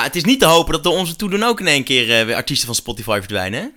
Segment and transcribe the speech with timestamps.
[0.00, 2.24] ja, het is niet te hopen dat door onze toedoen ook in één keer eh,
[2.26, 3.68] weer artiesten van Spotify verdwijnen, hè?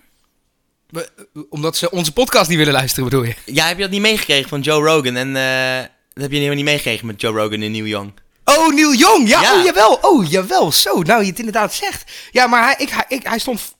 [0.90, 1.10] We-
[1.50, 3.36] Omdat ze onze podcast niet willen luisteren, bedoel je?
[3.46, 5.16] Ja, heb je dat niet meegekregen van Joe Rogan?
[5.16, 5.78] En eh,
[6.14, 8.14] dat heb je helemaal niet meegekregen met Joe Rogan en Neil Young.
[8.46, 9.30] Oh, Neil Young.
[9.30, 9.58] Ja, Ja.
[9.58, 9.98] oh jawel.
[10.02, 10.72] Oh, jawel.
[10.72, 12.12] Zo, nou je het inderdaad zegt.
[12.32, 13.76] Ja, maar hij, ik, hij, ik, hij stond...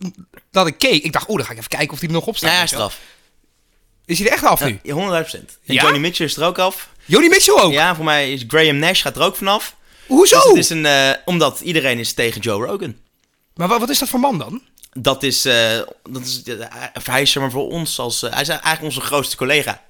[0.52, 1.04] Dat ik keek.
[1.04, 2.50] Ik dacht, oh, dan ga ik even kijken of hij er nog op staat.
[2.50, 3.00] Ja, hij is eraf.
[4.06, 4.80] Is hij er echt af nu?
[4.84, 5.82] Ja, 100% En Ja?
[5.82, 6.90] Johnny Mitchell is er ook af.
[7.06, 7.72] Joni Mitchell ook?
[7.72, 9.76] Ja, voor mij is Graham Nash gaat er ook vanaf.
[10.08, 10.36] Hoezo?
[10.36, 12.96] Dus het is een, eh, omdat iedereen is tegen Joe Rogan.
[13.56, 14.62] Maar wa- wat is dat voor man dan?
[14.94, 16.66] Dat is, eh, dat is eh,
[17.04, 19.82] hij is maar voor ons als, hij is eigenlijk onze grootste collega.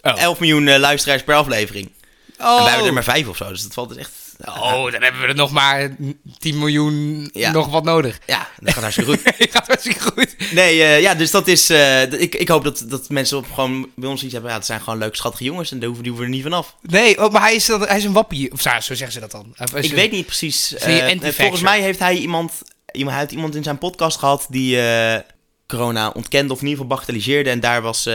[0.00, 0.20] Oh.
[0.22, 1.90] 11 miljoen luisteraars per aflevering.
[2.38, 2.48] Oh.
[2.56, 4.10] En wij hebben er maar vijf of zo, dus dat valt dus echt...
[4.48, 5.96] Oh, dan hebben we er nog maar
[6.38, 7.50] 10 miljoen Ja.
[7.52, 8.18] nog wat nodig.
[8.26, 9.22] Ja, dat gaat hartstikke goed.
[9.52, 10.36] gaat hartstikke goed.
[10.52, 11.70] Nee, eh, ja, dus dat is...
[11.70, 14.50] eh, ik, ik hoop dat, dat mensen op, gewoon bij ons iets hebben.
[14.50, 16.76] Ja, het zijn gewoon leuke, schattige jongens en daar hoeven, die hoeven er niet vanaf.
[16.82, 18.52] Nee, oh, maar hij is, hij is een wappie.
[18.52, 19.54] Of zo, zeggen ze dat dan.
[19.80, 20.74] Ik weet niet precies.
[20.74, 22.52] Eh, volgens mij heeft hij iemand,
[22.92, 24.76] iemand, hij heeft iemand in zijn podcast gehad die
[25.76, 27.50] corona ontkende of in ieder geval bagatelliseerde.
[27.50, 28.14] En daar was uh,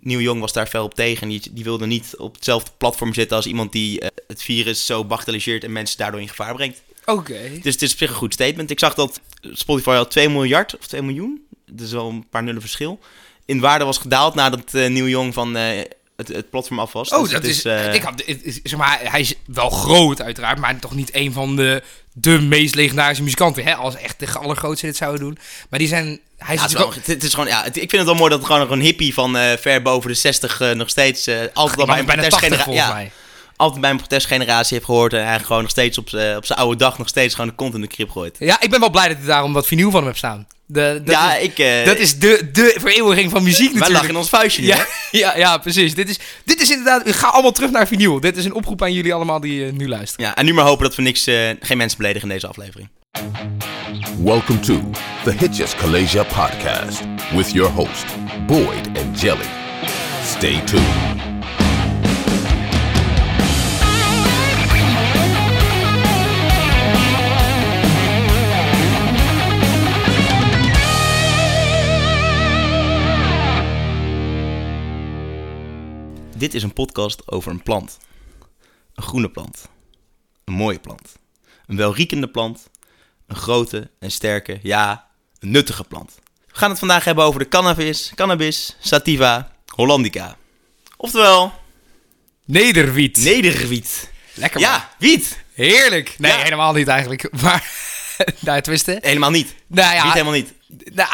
[0.00, 1.22] Neil Young was daar fel op tegen.
[1.22, 4.86] En die, die wilde niet op hetzelfde platform zitten als iemand die eh, het virus
[4.86, 6.82] zo bagatelliseert en mensen daardoor in gevaar brengt.
[7.04, 7.38] Oké.
[7.62, 8.70] Dus het is op zich een goed statement.
[8.70, 11.40] Ik zag dat Spotify al 2 miljard of 2 miljoen,
[11.76, 12.98] is wel een paar nullen verschil,
[13.44, 15.80] in waarde was gedaald nadat eh Neil Young van eh,
[16.16, 17.08] het, het platform af was.
[17.10, 17.64] Oh, Dus dat het is...
[17.64, 21.32] eh, ik had, het zeg maar, hij is wel groot uiteraard, maar toch niet een
[21.32, 23.64] van de, de meest legendarische muzikanten.
[23.64, 23.74] Hè?
[23.74, 25.38] Als echt de allergrootste dit zouden doen.
[25.70, 26.20] Maar die zijn...
[26.38, 28.14] Hij is Ja, het, is natuurlijk wel- het, is gewoon, ja, ik vind het wel
[28.14, 31.28] mooi dat gewoon nog een hippie van eh, ver boven de 60 eh, nog steeds
[31.54, 33.10] altijd al bij een bijna 80 protestgenera- volgens ja, mij.
[33.56, 36.58] Altijd bij een protestgeneratie heeft gehoord en eigenlijk gewoon nog steeds op z'n- op zijn
[36.58, 38.36] oude dag nog steeds gewoon de kont in de krip gooit.
[38.38, 40.46] Ja, ik ben wel blij dat ik daarom wat vinyl van hem heb staan.
[40.66, 43.92] De, dat ja, is, ik, eh, dat is de, de vereeuwiging van muziek wij natuurlijk.
[43.92, 44.84] lachen in ons vuistje nu, Ja, hè?
[45.18, 45.94] ja, ja, precies.
[45.94, 47.02] Dit is, dit is inderdaad...
[47.14, 48.20] Ga allemaal terug naar vinyl.
[48.20, 50.26] Dit is een oproep aan jullie allemaal die eh, nu luisteren.
[50.26, 52.88] Ja, en nu maar hopen dat we niks, eh, geen mensen beledigen in deze aflevering.
[54.22, 54.90] Welcome to
[55.24, 57.00] the Hitches Kalasia podcast
[57.34, 58.04] with your host,
[58.46, 59.46] Boyd and Jelly.
[60.24, 61.33] Stay tuned.
[76.44, 77.98] Dit is een podcast over een plant.
[78.94, 79.68] Een groene plant.
[80.44, 81.16] Een mooie plant.
[81.66, 82.68] Een welriekende plant.
[83.26, 85.06] Een grote en sterke, ja,
[85.38, 86.14] een nuttige plant.
[86.46, 90.36] We gaan het vandaag hebben over de cannabis, cannabis, sativa, hollandica.
[90.96, 91.52] Oftewel,
[92.44, 93.16] Nederwiet.
[93.16, 94.10] nederwiet.
[94.34, 94.70] Lekker man.
[94.70, 95.38] Ja, wiet.
[95.52, 96.14] Heerlijk.
[96.18, 96.38] Nee, Ja.
[96.42, 97.32] helemaal niet eigenlijk.
[97.42, 97.70] Maar,
[98.40, 98.98] nou, twisten.
[99.00, 99.54] Helemaal niet.
[99.66, 100.52] Nou ja, Wiet helemaal niet.
[100.94, 101.08] nou,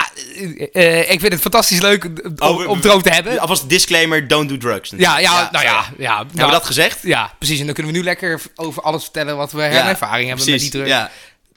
[0.73, 3.39] eh, eh, ik vind het fantastisch leuk om, Oh, droog te hebben.
[3.39, 4.93] Alvast disclaimer, don't do drugs.
[4.97, 5.85] Ja, ja, nou ja.
[5.99, 6.99] ja Hebben nou, we dat gezegd?
[7.03, 7.59] Ja, precies.
[7.59, 10.71] En dan kunnen we nu lekker over alles vertellen wat we ervaring hebben met die
[10.71, 10.87] druk.
[10.87, 11.11] Ja.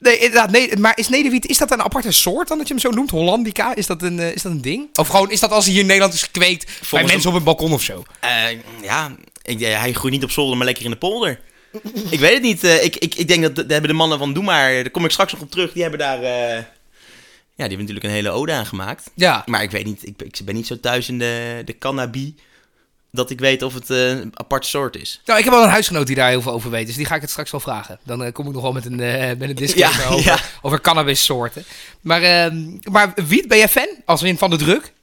[0.03, 0.51] Nee, inderdaad.
[0.51, 3.09] Nee, maar is nederwiet, is dat een aparte soort dan dat je hem zo noemt?
[3.09, 3.75] Hollandica?
[3.75, 4.89] Is dat een, eh, is dat een ding?
[4.93, 7.43] Of gewoon, is dat als hij hier in Nederland is gekweekt bij mensen op een
[7.43, 8.03] balkon of zo?
[8.81, 9.11] Ja,
[9.59, 11.39] hij groeit niet op zolder, maar lekker in de polder.
[12.09, 12.63] Ik weet het niet.
[12.63, 15.05] eh, ik, ik, ik denk dat, dat hebben de mannen van Doe Maar, daar kom
[15.05, 16.17] ik straks nog op terug, die hebben daar...
[16.23, 16.63] eh,
[17.55, 19.09] ja, die hebben natuurlijk een hele ode aan gemaakt.
[19.15, 19.43] Ja.
[19.45, 22.31] Maar ik weet niet, ik, ik ben niet zo thuis in de, de cannabis,
[23.11, 25.21] dat ik weet of het eh, een apart soort is.
[25.25, 27.15] Nou, ik heb wel een huisgenoot die daar heel veel over weet, dus die ga
[27.15, 27.99] ik het straks wel vragen.
[28.03, 28.95] Dan kom ik nog wel met een,
[29.37, 30.39] met een Ja, over, ja.
[30.61, 31.63] over cannabissoorten.
[32.01, 33.89] Maar, ehm, maar wiet, ben jij fan?
[34.05, 34.93] Als in van de druk?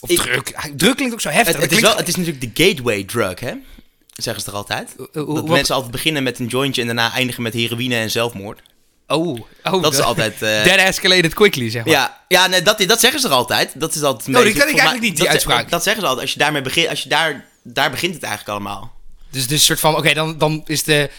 [0.00, 0.70] Of Ik- druk?
[0.76, 1.60] Druk klinkt ook zo heftig.
[1.60, 3.52] Het, is wel, het is natuurlijk de gateway drug, hè?
[4.22, 4.94] Zeggen ze toch altijd?
[4.96, 8.10] hoe- dat wat- mensen altijd beginnen met een jointje en daarna eindigen met heroïne en
[8.10, 8.60] zelfmoord.
[9.06, 10.42] Oh, oh Dat is altijd...
[10.42, 11.94] eh, That escalated quickly, zeg maar.
[11.94, 13.72] Ja, ja nee, dat, dat zeggen ze toch altijd?
[13.80, 15.70] Dat is altijd Oh, die ken ik eigenlijk niet, die dat, uitspraak.
[15.70, 16.24] Dat zeggen ze altijd.
[16.26, 18.92] Als je daarmee begint, als je daar, daar begint het eigenlijk allemaal.
[19.30, 21.10] Dus een soort van, oké, dan, dan is de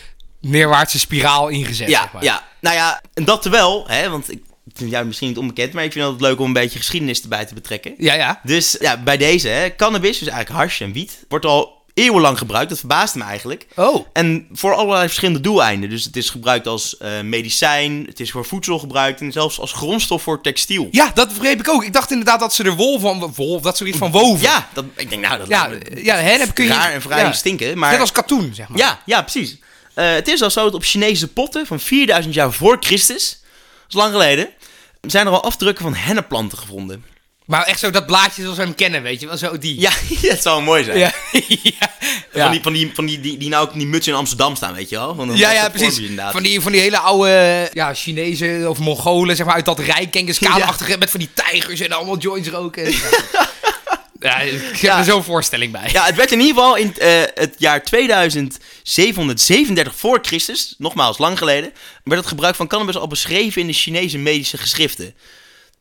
[0.41, 2.23] neerwaartse spiraal ingezet, Ja, zeg maar.
[2.23, 2.47] ja.
[2.61, 4.43] Nou ja, en dat terwijl, hè, want ik
[4.73, 7.45] vind jou misschien niet onbekend, maar ik vind het leuk om een beetje geschiedenis erbij
[7.45, 7.93] te betrekken.
[7.97, 8.39] Ja, ja.
[8.43, 12.69] Dus ja, bij deze, hè, cannabis, dus eigenlijk hash en wiet, wordt al eeuwenlang gebruikt.
[12.69, 13.67] Dat verbaasde me eigenlijk.
[13.75, 14.05] Oh.
[14.13, 15.89] En voor allerlei verschillende doeleinden.
[15.89, 19.73] Dus het is gebruikt als eh, medicijn, het is voor voedsel gebruikt en zelfs als
[19.73, 20.87] grondstof voor textiel.
[20.91, 21.83] Ja, dat begreep ik ook.
[21.83, 24.41] Ik dacht inderdaad dat ze er wol van, wol, dat zoiets van woven.
[24.41, 26.71] Ja, dat, ik denk nou, dat ja, ja dan kun je...
[26.71, 27.31] raar en vrij ja.
[27.31, 27.77] stinken.
[27.77, 28.77] Maar Net als katoen, zeg maar.
[28.77, 29.57] Ja, ja, precies.
[29.93, 33.89] Eh, het is al zo dat op Chinese potten van 4000 jaar voor Christus, dat
[33.89, 34.49] is lang geleden,
[35.01, 37.03] zijn er al afdrukken van hennepplanten gevonden.
[37.49, 39.79] Maar echt zo dat blaadje zoals we hem kennen, weet je wel, zo die.
[39.79, 39.91] Ja,
[40.21, 40.97] dat zou mooi zijn.
[40.97, 41.11] ja.
[42.33, 42.43] ja.
[42.43, 44.55] Van die, van die, van die, die, die nou ook in die muts in Amsterdam
[44.55, 45.15] staan, weet je wel?
[45.15, 45.99] Van, Ja, ja, precies.
[45.99, 46.31] inderdaad.
[46.31, 50.07] Van die, van die hele oude ja, Chinezen of Mongolen, zeg maar, uit dat rijk,
[50.11, 50.39] Genghis
[50.99, 52.93] met van die tijgers en allemaal joints roken.
[54.19, 54.97] Ja, ik heb Ja.
[54.97, 55.89] er zo'n voorstelling bij.
[55.91, 61.37] Ja, het werd in ieder geval in eh, het jaar 2737 voor Christus, nogmaals lang
[61.37, 61.71] geleden,
[62.03, 65.13] werd het gebruik van cannabis al beschreven in de Chinese medische geschriften.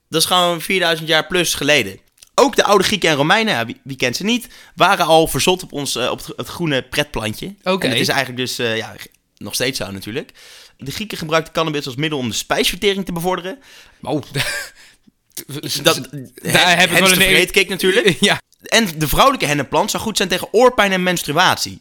[0.09, 1.99] Dat is gewoon 4000 jaar plus geleden.
[2.35, 5.63] Ook de oude Grieken en Romeinen, ja, wie, wie kent ze niet, waren al verzot
[5.63, 7.55] op, ons, eh, op het, het groene pretplantje.
[7.63, 7.85] Oké.
[7.85, 8.95] En het is eigenlijk dus eh, ja,
[9.37, 10.33] nog steeds zo natuurlijk.
[10.77, 13.59] De Grieken gebruikten cannabis als middel om de spijsvertering te bevorderen.
[14.03, 14.23] Oh,
[15.83, 18.17] Dat, daar heb ik wel een natuurlijk.
[18.21, 21.79] Ja, En de vrouwelijke hennenplant zou goed zijn tegen oorpijn en menstruatie.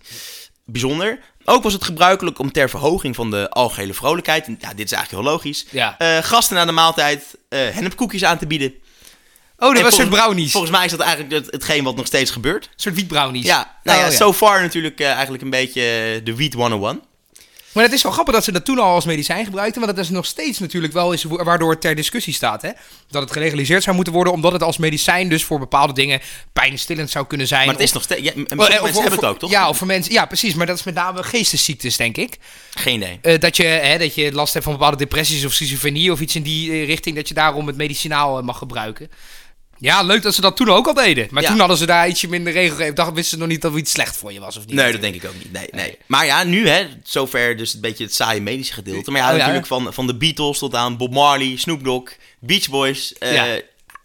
[0.65, 1.19] Bijzonder.
[1.49, 4.91] Ook was het gebruikelijk om ter verhoging van de algehele vrolijkheid, en ja, dit is
[4.91, 5.95] eigenlijk heel logisch, Ja.
[5.97, 8.73] eh, gasten na de maaltijd eh hennepkoekjes aan te bieden.
[9.57, 10.51] Oh, dat was een soort brownies.
[10.51, 12.65] Volgens mij is dat eigenlijk het, hetgeen wat nog steeds gebeurt.
[12.65, 13.45] Een soort wietbrownies.
[13.45, 15.81] Ja, nou ja, Oh, so far natuurlijk eh, eigenlijk een beetje
[16.23, 17.01] de Weed 101.
[17.77, 19.81] Maar het is wel grappig dat ze dat toen al als medicijn gebruikten.
[19.81, 22.61] Want dat is nog steeds natuurlijk wel eens wa- waardoor het ter discussie staat.
[22.61, 22.69] Hè?
[23.09, 24.33] Dat het gelegaliseerd zou moeten worden.
[24.33, 26.19] Omdat het als medicijn dus voor bepaalde dingen
[26.53, 27.65] pijnstillend zou kunnen zijn.
[27.65, 28.21] Maar het is nog steeds...
[28.21, 29.49] Ja, en eh, of- mensen of- hebben het ook, toch?
[29.51, 30.53] Ja, of voor mensen, ja, precies.
[30.53, 32.37] Maar dat is met name geestesziektes, denk ik.
[32.73, 33.19] Geen idee.
[33.21, 36.35] Eh, dat, je, hè, dat je last hebt van bepaalde depressies of schizofrenie of iets
[36.35, 37.15] in die eh, richting.
[37.15, 39.09] Dat je daarom het medicinaal mag gebruiken.
[39.79, 41.27] Ja, leuk dat ze dat toen ook al deden.
[41.31, 41.49] Maar Ja.
[41.49, 42.79] toen hadden ze daar ietsje minder regel.
[42.79, 44.75] Ik dacht, wisten ze nog niet dat het iets slecht voor je was of niet.
[44.75, 45.51] Nee, dat denk ik ook niet.
[45.51, 45.97] Nee, nee.
[46.05, 49.11] Maar ja, nu hè, zover dus een beetje het saaie medische gedeelte.
[49.11, 49.37] Maar ja, Oh, ja.
[49.39, 53.13] natuurlijk van, van de Beatles tot aan Bob Marley, Snoop Dogg, Beach Boys.
[53.17, 53.53] eh.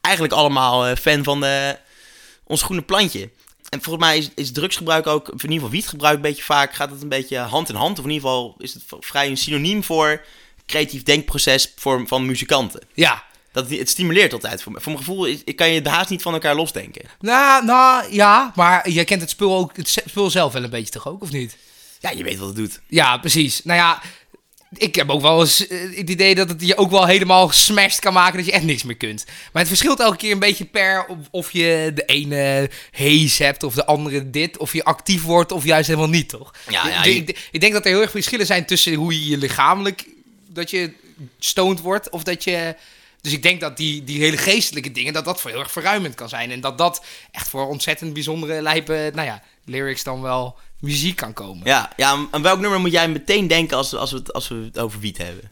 [0.01, 1.79] Eigenlijk allemaal eh, fan van de,
[2.45, 3.31] ons groene plantje.
[3.69, 6.75] En volgens mij is, is drugsgebruik ook, of in ieder geval wietgebruik een beetje vaak,
[6.75, 7.99] gaat het een beetje hand in hand.
[7.99, 10.25] Of in ieder geval is het vrij een synoniem voor
[10.67, 12.81] creatief denkproces voor, van muzikanten.
[12.95, 14.63] Ja, Dat, het stimuleert altijd.
[14.63, 17.05] Voor, me- voor mijn gevoel is, kan je de haast niet van elkaar losdenken.
[17.21, 20.93] Nou, nou, ja, maar jij kent het spul, ook, het spul zelf wel een beetje
[20.93, 21.57] toch ook, of niet?
[22.01, 22.81] Ja, je weet wat het doet.
[22.89, 23.61] Ja, precies.
[23.65, 24.03] Nou ja,
[24.77, 27.99] ik heb ook wel eens eh, het idee dat het je ook wel helemaal gesmashed
[28.01, 29.25] kan maken dat je echt niks meer kunt.
[29.27, 33.75] Maar het verschilt elke keer een beetje per of, je de ene haze hebt of
[33.75, 36.55] de andere dit, of je actief wordt of juist helemaal niet, toch?
[36.69, 39.13] Ja, ja, ik, je- ik, ik denk dat er heel erg verschillen zijn tussen hoe
[39.21, 40.05] je je lichamelijk,
[40.49, 40.93] dat je
[41.39, 42.75] stoned wordt of dat je...
[43.23, 46.15] Dus ik denk dat die, die hele geestelijke dingen, dat dat voor heel erg verruimend
[46.15, 46.51] kan zijn.
[46.51, 51.33] En dat dat echt voor ontzettend bijzondere lijpe, nou ja, lyrics dan wel muziek kan
[51.33, 51.67] komen.
[51.67, 54.55] Ja, ja, aan- welk nummer moet jij meteen denken als, als, we, het, als we
[54.55, 55.51] het over wiet hebben?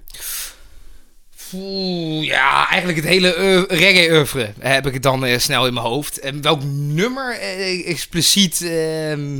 [1.54, 5.86] Oeh, ja, eigenlijk het hele eu- reggae-oeuvre heb ik het dan eh, snel in mijn
[5.86, 6.18] hoofd.
[6.18, 8.62] En welk nummer eh, expliciet...
[8.62, 9.38] ehm,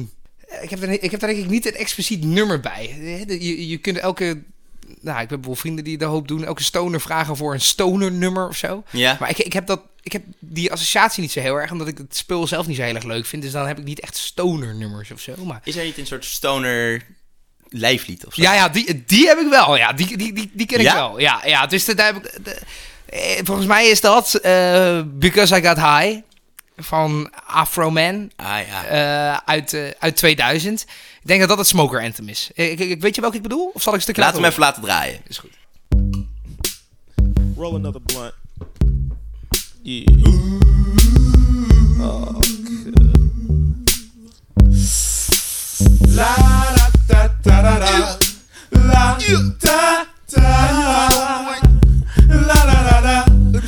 [0.63, 2.97] ik, heb er, ik heb daar denk ik niet een expliciet nummer bij.
[3.01, 4.43] Eh, Je, je kunt elke...
[5.01, 6.45] Nou, ik heb bijvoorbeeld vrienden die de hoop doen.
[6.45, 8.83] Elke stoner vragen voor een stoner-nummer of zo.
[8.91, 9.17] Ja.
[9.21, 11.99] Maar ik, ik, heb dat, ik heb die associatie niet zo heel erg, omdat ik
[11.99, 13.43] het spul zelf niet zo heel erg leuk vind.
[13.43, 15.33] Dus dan heb ik niet echt stoner-nummers of zo.
[15.45, 17.03] Maar Is er niet een soort stoner
[17.69, 18.43] lijflied of zo?
[18.43, 19.77] ja, ja die, die heb ik wel.
[19.77, 21.21] Ja, die, die, die, die ken ik wel.
[21.21, 22.61] Ja, ja dus dat heb ik, de-
[23.07, 26.19] eh, volgens mij is dat eh, Because I Got High
[26.81, 28.85] van Afro Man Ah ja.
[28.85, 30.81] eh, uit, eh, uit 2000.
[30.83, 30.89] Ik
[31.27, 32.51] denk dat dat het Smoker Anthem is.
[32.55, 33.71] Ik, ik, ik- weet je welke ik bedoel?
[33.75, 35.21] Of zal ik een stukje Laat hem laten even laten draaien.
[35.27, 35.51] Is goed.
[37.57, 38.33] Roll another blunt.
[39.83, 40.07] Yeah.
[42.01, 42.39] Oh,
[46.15, 46.35] La
[47.09, 48.17] da da da da.
[48.71, 49.17] La
[49.59, 50.49] da da.
[52.37, 53.25] La la la la.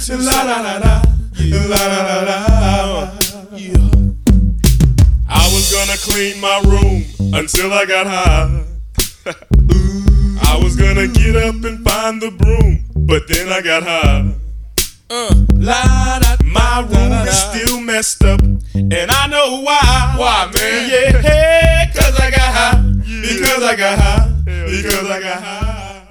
[0.08, 1.00] La la la la.
[1.68, 2.61] La la la la.
[3.54, 3.76] Yeah.
[5.28, 7.04] I was gonna clean my room
[7.34, 8.64] until I got high.
[10.42, 14.34] I was gonna get up and find the broom, but then I got high.
[16.42, 20.14] My room is still messed up, and I know why.
[20.16, 20.88] Why, man?
[20.88, 22.82] Yeah, cause I got high.
[23.04, 24.32] Because I got high.
[24.44, 26.02] Because I got high.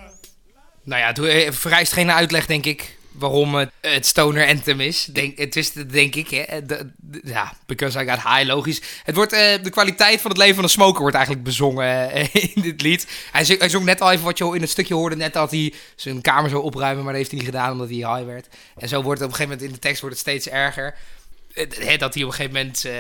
[0.83, 3.72] Nou ja, doe, eh, vereist geen uitleg, denk ik, waarom het,
[4.06, 5.06] Stoner Anthem is.
[5.06, 6.66] Denk, het is denk ik, hè.
[6.66, 6.92] De-
[7.24, 8.82] ja, because I got high, logisch.
[9.04, 12.36] Het wordt, eh, de kwaliteit van het leven van een smoker wordt eigenlijk bezongen eh,
[12.56, 13.08] in dit lied.
[13.32, 15.74] Hij, zong- hij net al even wat je in het stukje hoorde, net dat hij
[15.96, 18.48] zijn kamer zou opruimen, maar dat heeft hij niet gedaan omdat hij high werd.
[18.78, 20.96] En zo wordt het op een gegeven moment in de tekst wordt het steeds erger.
[21.53, 22.91] Eh, dat hij op een gegeven moment eh,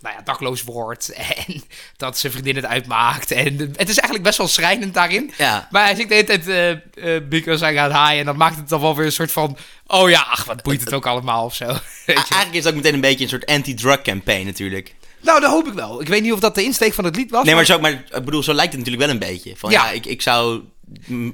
[0.00, 1.12] nou ja, dakloos wordt
[1.46, 1.62] en
[1.96, 3.30] dat zijn vriendin het uitmaakt.
[3.30, 5.32] En het is eigenlijk best wel schrijnend daarin.
[5.38, 5.68] Ja.
[5.70, 8.18] Maar hij zegt de hele tijd, eh, eh, because I got high.
[8.18, 10.80] En dat maakt het dan wel weer een soort van, oh ja, ach, wat boeit
[10.80, 11.66] het ook allemaal of zo.
[12.06, 12.12] Weet je?
[12.14, 14.94] Eigenlijk is het ook meteen een beetje een soort anti-drug campaign natuurlijk.
[15.20, 16.00] Nou, dat hoop ik wel.
[16.00, 17.44] Ik weet niet of dat de insteek van het lied was.
[17.44, 19.56] Nee, maar, zo, maar ik bedoel, zo lijkt het natuurlijk wel een beetje.
[19.56, 19.90] Van ja, Ja.
[19.90, 20.62] ik, ik zou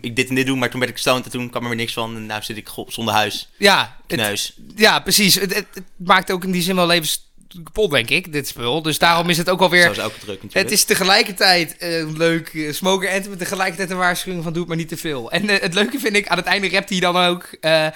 [0.00, 1.78] ik dit en dit doen, maar toen werd ik stoned en toen kwam er weer
[1.78, 2.16] niks van.
[2.16, 4.54] En nou zit ik zonder huis, ja, het, neus.
[4.76, 5.34] ja, precies.
[5.34, 7.30] Het, het, het maakt ook in die zin wel levens
[7.64, 8.82] kapot, denk ik, dit spul.
[8.82, 9.92] Dus daarom is het ook alweer...
[9.92, 10.52] Druk natuurlijk.
[10.52, 14.78] Het is tegelijkertijd een leuk eh, smoker en tegelijkertijd een waarschuwing van doe het maar
[14.78, 15.30] niet te veel.
[15.30, 17.86] En eh, het leuke vind ik, aan het einde rapt hij dan ook, eh,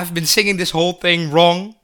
[0.00, 1.76] I've been singing this whole thing wrong.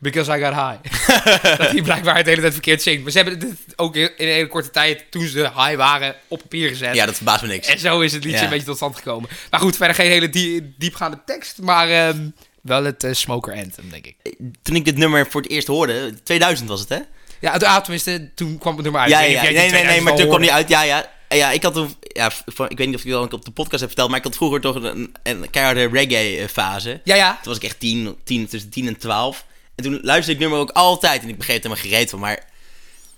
[0.00, 0.78] Because I got high.
[1.58, 3.02] dat hij blijkbaar het hele tijd verkeerd zingt.
[3.02, 6.38] Maar ze hebben dit ook in een hele korte tijd, toen ze high waren, op
[6.40, 6.94] papier gezet.
[6.94, 7.66] Ja, dat verbaast me niks.
[7.68, 8.44] En zo is het liedje Ja.
[8.44, 9.30] een beetje tot stand gekomen.
[9.50, 11.58] Maar goed, verder geen hele die- diepgaande tekst.
[11.60, 12.28] Maar ehm,
[12.62, 14.16] wel het eh, Smoker Anthem, denk ik.
[14.62, 16.98] Toen ik dit nummer voor het eerst hoorde, 2000 was het, hè?
[17.40, 19.10] Ja, het- ah, tenminste, toen kwam het nummer uit.
[19.10, 20.68] Ja, Ik ja, niet Nee, nee, nee, maar toen 2000 kwam al die uit.
[20.68, 21.10] Ja, ja.
[21.28, 21.94] Ja, ik had toen...
[22.00, 22.26] Ja,
[22.68, 24.60] ik weet niet of je dat op de podcast hebt verteld, maar ik had vroeger
[24.60, 26.88] toch een, een keiharde reggae-fase.
[26.88, 27.00] hoorde.
[27.04, 27.32] Ja, ja.
[27.42, 29.44] Toen was ik echt 10, 10, tussen 10 en 12.
[29.78, 32.18] En toen luisterde ik het nummer ook altijd en ik begreep er helemaal gereed van.
[32.18, 32.44] Maar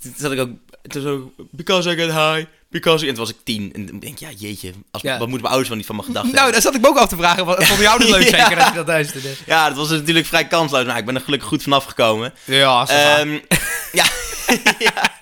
[0.02, 0.50] toen zat ik ook...
[0.82, 3.04] Toen zo, because I get high, because...
[3.04, 3.08] I...
[3.08, 4.72] En toen was ik 10 en dan denk ik, ja, jeetje.
[4.90, 5.10] Als, Ja.
[5.10, 6.96] Wat moeten mijn ouders van die van me gedacht Nou, daar zat ik me ook
[6.96, 7.44] af te vragen.
[7.44, 8.38] Wat vond jou het leuk Ja.
[8.38, 9.34] zeker dat je dat luisterde?
[9.46, 12.34] Ja, dat was natuurlijk vrij kansloos, maar ik ben er gelukkig goed vanaf gekomen.
[12.44, 12.86] Ja.
[12.86, 13.30] Ehm,
[14.00, 14.04] ja.
[14.88, 15.16] ja.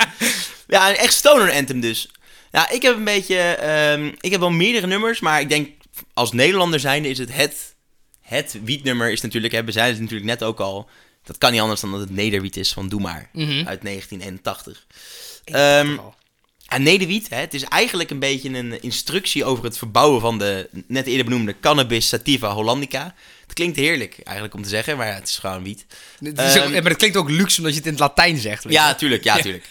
[0.66, 2.08] ja, een echt stoner anthem dus.
[2.52, 3.38] Ja, ik heb een beetje...
[3.38, 5.70] ehm, ik heb wel meerdere nummers, maar ik denk
[6.14, 7.76] als Nederlander zijnde is het het...
[8.22, 10.88] Het wietnummer is natuurlijk, hebben zij het natuurlijk net ook al...
[11.28, 13.66] Dat kan niet anders dan dat het Nederwiet is van Doe Maar, Mhm.
[13.66, 14.86] uit 1981.
[15.44, 15.96] Ehm,
[16.68, 20.68] ja, Nederwiet, hè, het is eigenlijk een beetje een instructie over het verbouwen van de
[20.86, 23.14] net eerder benoemde Cannabis sativa hollandica.
[23.42, 25.86] Het klinkt heerlijk eigenlijk om te zeggen, maar ja, het is gewoon wiet.
[26.18, 28.38] Het is ook- ehm, maar het klinkt ook luxe omdat je het in het Latijn
[28.38, 28.64] zegt.
[28.64, 29.64] weet Ja, tuurlijk, ja, tuurlijk.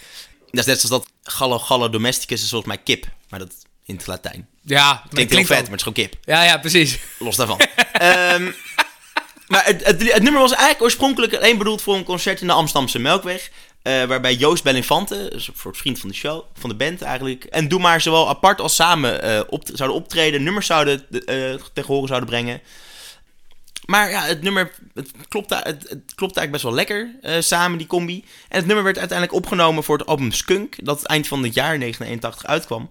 [0.51, 3.51] Dat is net zoals dat Gallo Gallo domesticus is volgens mij kip, maar dat
[3.85, 4.47] in het Latijn.
[4.61, 6.15] Ja, het Klinkt heel vet, ook- maar het is gewoon kip.
[6.25, 6.97] Ja, ja, precies.
[7.19, 7.59] Los daarvan.
[7.91, 8.51] Ehm,
[9.47, 12.99] maar het, het, nummer was eigenlijk oorspronkelijk alleen bedoeld voor een concert in de Amsterdamse
[12.99, 13.49] Melkweg.
[13.81, 17.43] eh, waarbij Joost Belinfante, dus voor het vriend van de show, van de band eigenlijk,
[17.43, 19.41] en Doe Maar zowel apart als samen eh,
[19.73, 22.61] zouden optreden, nummers zouden eh tegen horen zouden brengen.
[23.85, 27.09] Maar ja, het nummer het klopt, het, het klopt eigenlijk best wel lekker
[27.43, 28.25] samen, die combi.
[28.49, 31.79] En het nummer werd uiteindelijk opgenomen voor het album Skunk, dat eind van het jaar
[31.79, 32.89] 1981 uitkwam.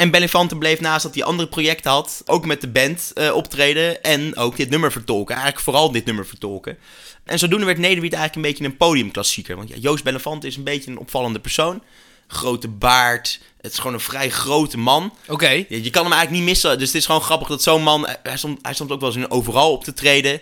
[0.00, 4.02] En Belinfante bleef naast dat hij andere projecten had, ook met de band eh, optreden
[4.02, 5.34] en ook dit nummer vertolken.
[5.34, 6.78] Eigenlijk vooral dit nummer vertolken.
[7.24, 9.56] En zodoende werd Nederwiet eigenlijk een beetje een podiumklassieker.
[9.56, 11.82] Want ja, Joost Belinfante is een beetje een opvallende persoon.
[12.26, 15.14] Grote baard, het is gewoon een vrij grote man.
[15.28, 15.64] Oké.
[15.68, 16.78] Je kan hem eigenlijk niet missen.
[16.78, 18.08] Dus het is gewoon grappig dat zo'n man...
[18.22, 20.40] Hij stond, hij stond ook wel eens in overal op te treden.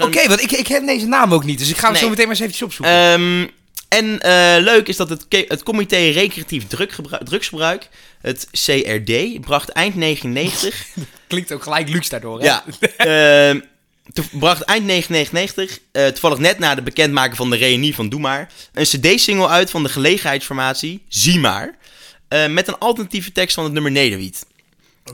[0.00, 1.58] Oké, want ik, ik ken deze naam ook niet.
[1.58, 2.00] Dus ik ga hem Nee.
[2.02, 2.94] zo meteen maar eens eventjes opzoeken.
[2.94, 3.46] Ehm,
[3.88, 7.88] en eh, leuk is dat het, het Comité Recreatief Druggebru- Drugsgebruik,
[8.20, 10.86] het CRD, bracht eind 1990...
[11.26, 12.46] Klinkt ook gelijk luxe daardoor, hè?
[12.46, 12.64] ja,
[12.96, 13.60] ehm,
[14.30, 18.50] bracht eind 1999, eh, toevallig net na de bekendmaking van de reunie van Doe Maar,
[18.72, 21.76] een cd-single uit van de gelegenheidsformatie Zie Maar,
[22.28, 24.46] eh, met een alternatieve tekst van het nummer Nederwiet.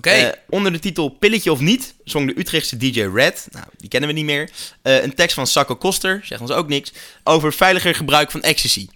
[0.00, 4.08] Eh, onder de titel Pilletje of Niet zong de Utrechtse DJ Red, nou, die kennen
[4.08, 4.50] we niet meer,
[4.82, 6.92] eh, een tekst van Sacco Koster, zegt ons ook niks,
[7.24, 8.88] over veiliger gebruik van ecstasy.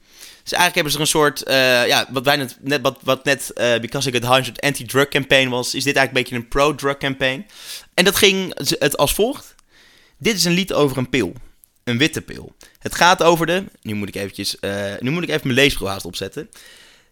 [0.43, 3.51] Dus eigenlijk hebben ze er een soort, eh, ja, wat, wij net, wat, wat net
[3.81, 7.47] Because I Get High anti-drug campaign was, is dit eigenlijk een beetje een pro-drug campaign.
[7.95, 9.55] En dat ging het als volgt.
[10.19, 11.33] Dit is een lied over een pil.
[11.85, 12.55] Een witte pil.
[12.79, 14.57] Het gaat over de, nu moet ik eventjes,
[15.01, 16.51] nu moet ik even mijn leesbril opzetten.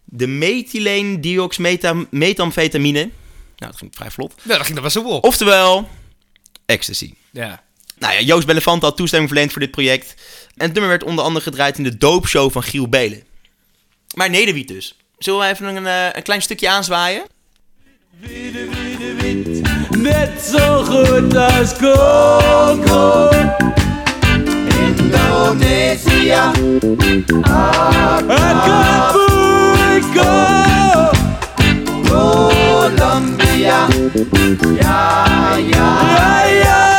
[0.03, 3.09] De methyleen-dioxmetamfetamine.
[3.57, 4.33] Nou, dat ging vrij vlot.
[4.41, 5.23] Ja, dat ging dan wel op.
[5.23, 5.89] Oftewel,
[6.65, 7.13] ecstasy.
[7.31, 7.63] Ja.
[7.97, 10.15] Nou ja, Joost Bellefante had toestemming verleend voor dit project.
[10.55, 13.23] En het nummer werd onder andere gedraaid in de doopshow van Giel Belen.
[14.15, 14.95] Maar Nederwiet dus.
[15.17, 17.23] Zullen we even een, eh, een klein stukje aanzwaaien?
[19.89, 23.29] Net zo goed als Congo.
[24.79, 26.51] Indonesia.
[28.27, 29.25] Acapulco.
[32.85, 33.87] Colombia.
[34.79, 35.25] Ja,
[35.57, 35.57] ja.
[35.57, 36.94] Ja, ja.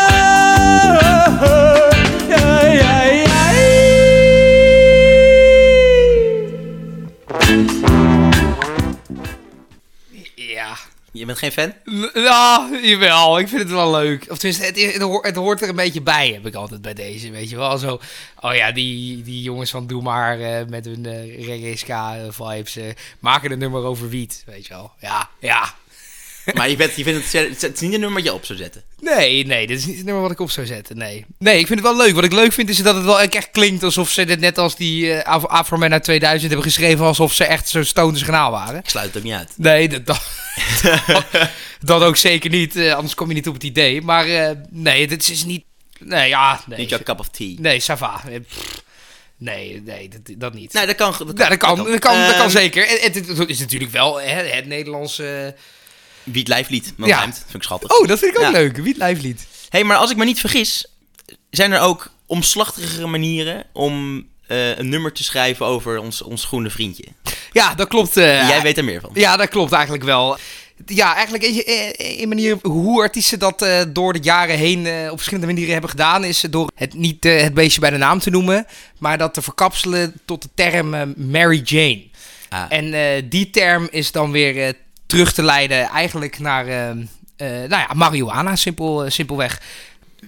[11.27, 12.23] Je bent geen fan?
[12.23, 13.39] Ja, jawel.
[13.39, 14.27] Ik vind het wel leuk.
[14.31, 16.95] Of tenminste, het, het, hoort, het hoort er een beetje bij, heb ik altijd bij
[16.95, 17.31] deze.
[17.31, 18.01] Weet je wel, zo...
[18.41, 22.85] Oh ja, die, die jongens van Doe Maar eh, met hun eh, vibes eh,
[23.19, 24.43] maken een nummer over wiet.
[24.47, 24.93] Weet je wel.
[25.01, 25.75] Ja, ja.
[26.55, 28.59] Maar je, bent, je vindt het, het is niet een nummer wat je op zou
[28.59, 28.83] zetten.
[29.01, 30.97] Nee, nee, dit is niet het nummer wat ik op zou zetten.
[30.97, 31.25] Nee.
[31.39, 32.15] Nee, ik vind het wel leuk.
[32.15, 34.77] Wat ik leuk vind is dat het wel echt klinkt alsof ze dit net als
[34.77, 37.05] die Afro-Man uit 2000 hebben geschreven.
[37.05, 38.79] Alsof ze echt zo stoners kanaal waren.
[38.79, 39.53] Ik sluit het ook niet uit.
[39.57, 40.21] Nee, dat,
[41.07, 41.25] dat,
[41.81, 42.77] dat ook zeker niet.
[42.77, 44.03] eh, anders kom je niet op het idee.
[44.03, 45.65] Maar eh, nee, dit is niet...
[45.99, 46.79] Nee, ja, nee.
[46.79, 47.55] Niet jouw cup of tea.
[47.59, 48.23] Nee, Sava.
[49.39, 50.73] Nee, nee, dat, dat niet.
[50.73, 51.11] Nee, dat kan.
[51.19, 52.87] Dat kan, ja, dat kan, dat kan, dat kan Ehm, zeker.
[52.89, 55.55] Het, het is natuurlijk wel hè, het Nederlandse...
[56.23, 56.93] Wiet Lijflied.
[56.97, 57.21] Want Ja.
[57.23, 57.91] vind ik schattig.
[57.99, 58.51] Oh, dat vind ik ook Ja.
[58.51, 58.77] leuk.
[58.77, 59.47] Wiet Lijflied.
[59.69, 60.87] hey, maar als ik me niet vergis,
[61.51, 66.71] zijn er ook omslachtigere manieren om eh, een nummer te schrijven over ons, ons groene
[66.71, 67.05] vriendje.
[67.53, 68.17] Ja, dat klopt.
[68.17, 69.11] eh, Jij weet er meer van.
[69.15, 70.39] Ja, dat klopt eigenlijk wel.
[70.87, 75.17] Ja, eigenlijk eh, een manier hoe artiesten dat eh, door de jaren heen eh, op
[75.17, 78.31] verschillende manieren hebben gedaan, is door het niet eh, het beestje bij de naam te
[78.31, 78.67] noemen,
[78.99, 82.05] maar dat te verkapselen tot de term eh, Mary Jane.
[82.49, 82.65] Ah.
[82.69, 84.73] En eh, die term is dan weer eh,
[85.07, 86.97] terug te leiden eigenlijk naar, eh, eh,
[87.69, 89.61] nou ja, marihuana, simpel, eh, simpelweg.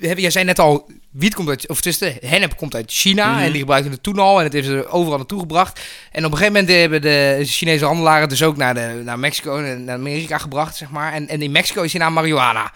[0.01, 3.43] Jij zei net al, wiet komt uit, of tussen hennep komt uit China Mhm.
[3.43, 5.81] en die gebruikten het toen al en het heeft ze overal naartoe gebracht.
[6.13, 9.19] En op een gegeven moment hebben de Chinese handelaren het dus ook naar, de, naar
[9.19, 11.13] Mexico en naar Amerika gebracht, zeg maar.
[11.13, 12.73] En, en in Mexico is die naam marihuana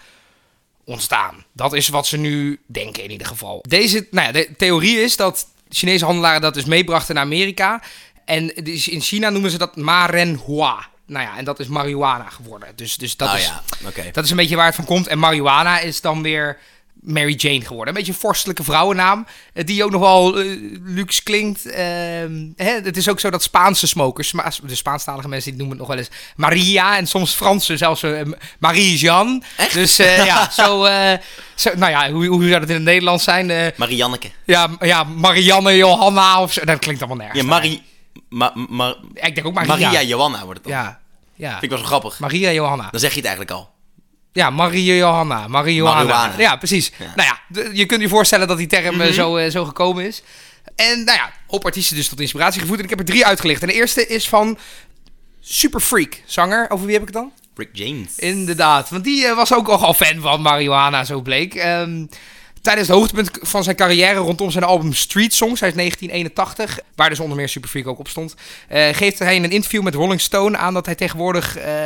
[0.85, 1.43] ontstaan.
[1.53, 3.63] Dat is wat ze nu denken in ieder geval.
[3.67, 7.81] Deze, nou ja, de theorie is dat Chinese handelaren dat dus meebrachten naar Amerika.
[8.25, 10.87] En in China noemen ze dat marenhua.
[11.05, 12.69] Nou ja, en dat is marihuana geworden.
[12.75, 15.07] Dus, dus dat, oh is, ja, dat is een beetje waar het van komt.
[15.07, 16.57] En marihuana is dan weer
[17.05, 17.87] Mary Jane geworden.
[17.87, 19.25] Een beetje een vorstelijke vrouwennaam.
[19.53, 20.45] eh, Die ook nog wel eh,
[20.83, 21.65] luxe klinkt.
[21.65, 24.33] Ehm, hè, het is ook zo dat Spaanse smokers,
[24.63, 26.97] de Spaanstalige mensen, die noemen het nog wel eens Maria.
[26.97, 28.21] En soms Fransen zelfs eh,
[28.59, 29.41] Marie-Jeanne.
[29.73, 30.87] Dus ja, zo,
[31.55, 31.69] zo...
[31.75, 33.73] Nou ja, hoe, hoe zou dat in het Nederlands zijn?
[33.77, 34.29] Marianneke.
[34.45, 36.65] ja, ja, Marianne, Johanna of zo.
[36.65, 37.41] Dat klinkt allemaal nergens.
[37.41, 37.83] Ja, Marie...
[38.29, 39.75] Ma, ma- Ja, ik denk ook Maria.
[39.75, 40.77] Maria Johanna wordt het dan.
[40.81, 40.99] Ja,
[41.35, 41.49] ja.
[41.51, 42.19] Vind ik wel zo grappig.
[42.19, 42.87] Maria Johanna.
[42.91, 43.72] Dan zeg je het eigenlijk al.
[44.33, 45.47] Ja, Marie Johanna.
[45.47, 46.33] Marihuana.
[46.37, 46.91] Ja, precies.
[46.99, 47.05] Ja.
[47.05, 47.15] Mhm.
[47.15, 50.23] Nou ja, je kunt je voorstellen dat die term eh, zo, eh, zo gekomen is.
[50.75, 52.77] En nou ja, hoop artiesten dus tot inspiratie gevoed.
[52.77, 53.61] En ik heb er drie uitgelicht.
[53.61, 54.57] En de eerste is van
[55.39, 56.69] Super Freak, zanger.
[56.69, 57.31] Over wie heb ik het dan?
[57.55, 58.15] Rick James.
[58.15, 61.55] Inderdaad, want die eh, was ook al fan van marihuana, zo bleek.
[61.55, 62.05] Ehm,
[62.63, 67.19] tijdens het hoogtepunt van zijn carrière rondom zijn album Street Songs uit 1981, waar dus
[67.19, 68.35] onder meer Super Freak ook op stond,
[68.67, 71.85] eh, geeft hij in een interview met Rolling Stone aan dat hij tegenwoordig eh,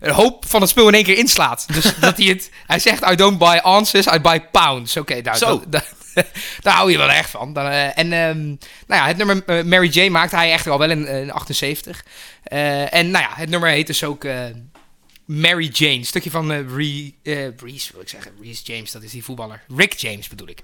[0.00, 1.66] een hoop van het spul in één keer inslaat.
[1.72, 4.96] Dus dat hij het, hij zegt, I don't buy ounces, I buy pounds.
[4.96, 5.46] Oké, daar, Zo.
[5.46, 5.96] dat- dat-
[6.62, 7.52] daar hou je wel echt van.
[7.52, 8.56] Dan, eh, en ehm, nou
[9.02, 12.04] ja, het nummer Mary Jane maakte hij echter al wel in, eh, in 78.
[12.42, 14.24] Eh, en nou ja, het nummer heet dus ook...
[15.28, 16.04] Mary Jane.
[16.04, 17.14] Stukje van eh Ree,
[17.62, 18.32] Reese, wil ik zeggen.
[18.42, 19.62] Reese James, dat is die voetballer.
[19.76, 20.62] Rick James bedoel ik.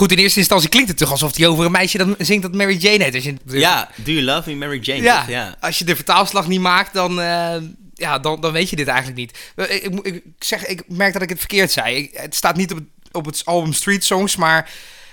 [0.00, 2.54] Goed, in eerste instantie klinkt het toch alsof hij over een meisje dat zingt dat
[2.54, 3.14] Mary Jane heet.
[3.14, 5.02] Als je, Ja, Do You Love Me, Mary Jane?
[5.02, 5.56] ja, ja.
[5.60, 7.54] als je de vertaalslag niet maakt, dan, eh,
[7.94, 9.38] ja, dan, dan weet je dit eigenlijk niet.
[9.56, 11.96] Eh, Ik, ik, ik zeg, ik merk dat ik het verkeerd zei.
[11.96, 14.70] Ik- het staat niet op het, op het album Street Songs, maar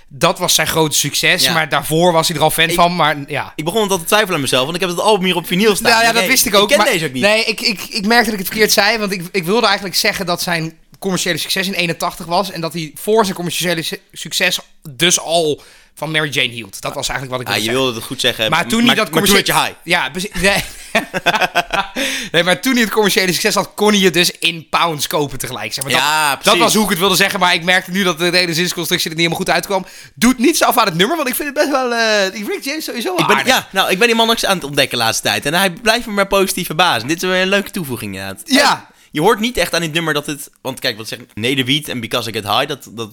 [0.07, 1.43] dat was zijn grote succes.
[1.43, 1.53] Ja.
[1.53, 2.95] Maar daarvoor was hij er al fan Ik- van.
[2.95, 5.35] Maar ja, Ik begon al te twijfelen aan mezelf, want ik heb het album hier
[5.35, 5.91] op vinyl staan.
[5.91, 6.61] Nou ja, dat Nee, wist ik ook.
[6.61, 7.21] Ik ken maar- deze ook niet.
[7.23, 8.97] Nee, ik, ik, ik merkte dat ik het verkeerd zei.
[8.97, 12.51] Want ik, ik wilde eigenlijk zeggen dat zijn commerciële succes in 81 was.
[12.51, 15.61] En dat hij voor zijn commerciële su- succes dus al
[15.95, 16.81] van Mary Jane hield.
[16.81, 18.49] Dat was eigenlijk wat ik Ah, wilde je wilde het goed zeggen.
[18.49, 19.71] Maar toen niet dat je commercie- high.
[19.83, 20.11] Ja.
[20.41, 20.63] Nee.
[22.31, 25.37] nee, maar toen hij het commerciële succes had, kon hij het dus in pounds kopen
[25.37, 25.73] tegelijk.
[25.73, 25.93] Zeg maar.
[25.93, 26.59] dat, Ja, dat precies.
[26.59, 29.15] was hoe ik het wilde zeggen, maar ik merkte nu dat de hele zinsconstructie er
[29.15, 29.85] niet helemaal goed uitkwam.
[30.15, 31.89] Doet niets af aan het nummer, want ik vind het best wel...
[32.31, 34.63] die Rick James sowieso Ik ben, ja, nou, ik ben die man ook aan het
[34.65, 35.45] ontdekken de laatste tijd.
[35.45, 37.07] En hij blijft me maar positief verbazen.
[37.07, 38.41] Dit is weer een leuke toevoeging inderdaad.
[38.45, 38.87] Ja.
[39.11, 40.49] Je hoort niet echt aan dit nummer dat het...
[40.61, 41.29] Want kijk, wat zeg ik?
[41.33, 43.11] Nederwiet en Because I Get High, dat, dat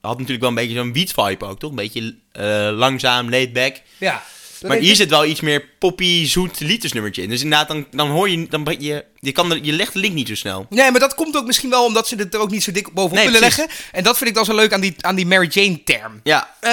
[0.00, 1.70] had natuurlijk wel een beetje zo'n wiet-vibe ook, toch?
[1.70, 3.76] Een beetje eh, langzaam, laid back.
[3.98, 4.22] ja.
[4.66, 7.28] Maar hier zit wel iets meer poppy, zoet liedjesnummertje in.
[7.28, 8.46] Dus inderdaad, dan, dan hoor je...
[8.48, 10.66] Dan, je, je, kan er, je legt de link niet zo snel.
[10.70, 12.92] Nee, maar dat komt ook misschien wel omdat ze het er ook niet zo dik
[12.92, 13.56] bovenop Nee, willen precies.
[13.66, 13.76] leggen.
[13.92, 16.20] En dat vind ik dan zo leuk aan die, aan die Mary Jane term.
[16.22, 16.70] Ja, Eh,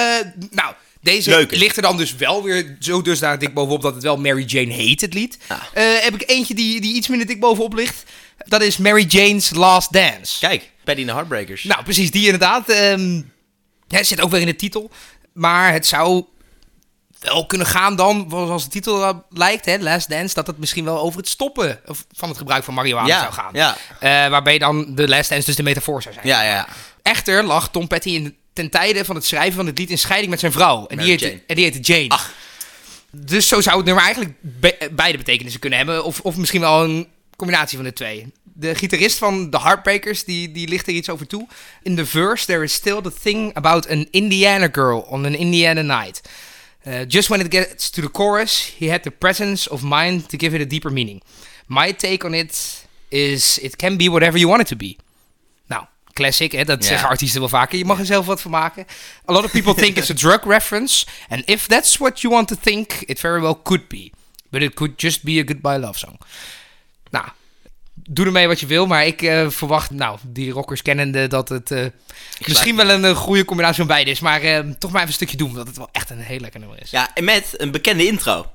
[0.50, 4.16] nou, deze ligt er dan dus wel weer zo dusdanig dik bovenop dat het wel
[4.16, 5.38] Mary Jane heet, het lied.
[5.74, 8.04] Eh, heb ik eentje die, die iets minder dik bovenop ligt.
[8.44, 10.38] Dat is Mary Jane's Last Dance.
[10.40, 10.70] kijk.
[10.84, 11.64] Paddy the Heartbreakers.
[11.64, 12.64] Nou, precies, die inderdaad.
[13.88, 14.90] Ja, het zit ook weer in de titel.
[15.32, 16.24] Maar het zou
[17.20, 20.98] wel kunnen gaan dan, zoals de titel lijkt, hè, Last Dance, dat het misschien wel
[21.00, 21.80] over het stoppen
[22.12, 23.50] van het gebruik van marihuana Ja, zou gaan.
[23.52, 23.76] ja.
[24.00, 26.26] Eh, waarbij dan de Last Dance dus de metafoor zou zijn.
[26.26, 26.68] Ja, ja.
[27.02, 30.30] Echter lag Tom Petty in, ten tijde van het schrijven van het lied in scheiding
[30.30, 30.86] met zijn vrouw.
[30.86, 31.40] En die heette, Jane.
[31.46, 32.08] en die heette Jane.
[32.08, 32.32] Ach.
[33.10, 36.04] Dus zo zou het nummer eigenlijk be- beide betekenissen kunnen hebben.
[36.04, 38.32] Of, of misschien wel een combinatie van de twee.
[38.42, 41.46] De gitarist van The Heartbreakers, die, die ligt er iets over toe.
[41.82, 45.82] In the verse, there is still the thing about an Indiana girl on an Indiana
[45.82, 46.20] night.
[46.86, 50.36] Uh, just when it gets to the chorus, he had the presence of mind to
[50.36, 51.22] give it a deeper meaning.
[51.66, 54.98] My take on it is, it can be whatever you want it to be.
[55.66, 56.64] Nou, classic, hè?
[56.64, 57.78] dat zeggen artiesten wel vaker.
[57.78, 58.86] Je mag er zelf wat van maken.
[59.28, 61.06] A lot of people think it's a drug reference.
[61.28, 64.12] And if that's what you want to think, it very well could be.
[64.50, 66.18] But it could just be a goodbye love song.
[67.14, 67.26] Nou,
[67.94, 71.70] doe ermee wat je wil, maar ik eh, verwacht, nou, die rockers kennende, dat het
[71.70, 71.86] eh,
[72.46, 74.20] misschien wel een eh, goede combinatie van beide is.
[74.20, 74.40] Maar
[74.78, 76.90] toch maar even een stukje doen, omdat het wel echt een heel lekker nummer is.
[76.90, 78.52] Ja, en met een bekende intro.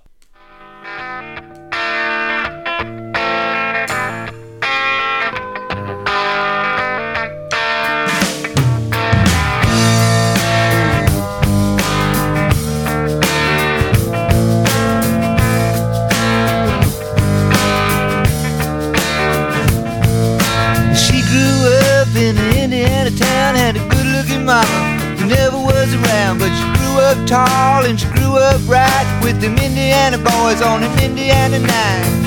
[23.19, 24.79] Town, had a good looking mama
[25.17, 26.39] who never was around.
[26.39, 30.82] But she grew up tall and she grew up right with them Indiana boys on
[30.82, 32.17] them Indiana night.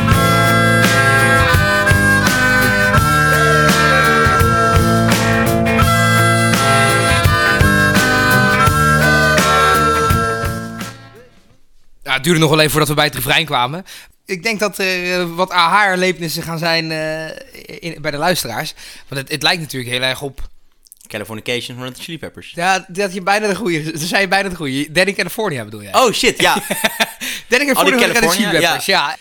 [12.03, 13.85] Nou, het duurde nog wel even voordat we bij het refrein kwamen.
[14.25, 18.75] Ik denk dat er eh, wat aha-erlebnissen gaan zijn eh, in, bij de luisteraars.
[19.09, 20.51] Want het, het lijkt natuurlijk heel erg op...
[21.13, 22.53] Californication van de Chili Peppers.
[22.55, 23.83] Ja, dat je bijna de goede...
[23.99, 24.93] Ze zijn bijna de goede.
[24.93, 25.95] Danny California bedoel jij?
[25.95, 26.55] Oh shit, ja.
[27.49, 29.17] Danny California van de Chili Peppers, ja.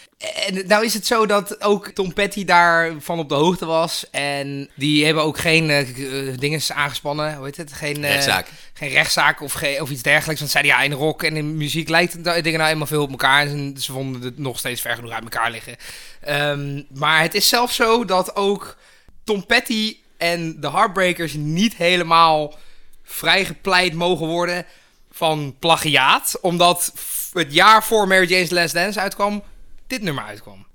[0.48, 4.10] En nou is het zo dat ook Tom Petty daarvan op de hoogte was.
[4.12, 7.36] En die hebben ook geen eh, eh, dingen aangespannen.
[7.36, 7.74] Hoe heet het?
[7.74, 8.48] Geen eh, Rechtszaak.
[8.74, 10.40] Geen rechtszaak of, ge- of iets dergelijks.
[10.40, 13.10] Want zeiden ja, in rock en in muziek lijkt het dingen nou eenmaal veel op
[13.12, 13.48] elkaar.
[13.48, 15.76] En ze vonden het nog steeds ver genoeg uit elkaar liggen.
[16.22, 18.78] Ehm, maar het is zelfs zo dat ook
[19.24, 22.56] Tom Petty en de Heartbreakers niet helemaal
[23.04, 24.66] vrijgepleit mogen worden
[25.12, 26.38] van plagiaat.
[26.42, 26.94] Omdat
[27.34, 29.44] het jaar voor Mary Jane's Last Dance uitkwam,
[29.88, 30.66] dit nummer uitkwam.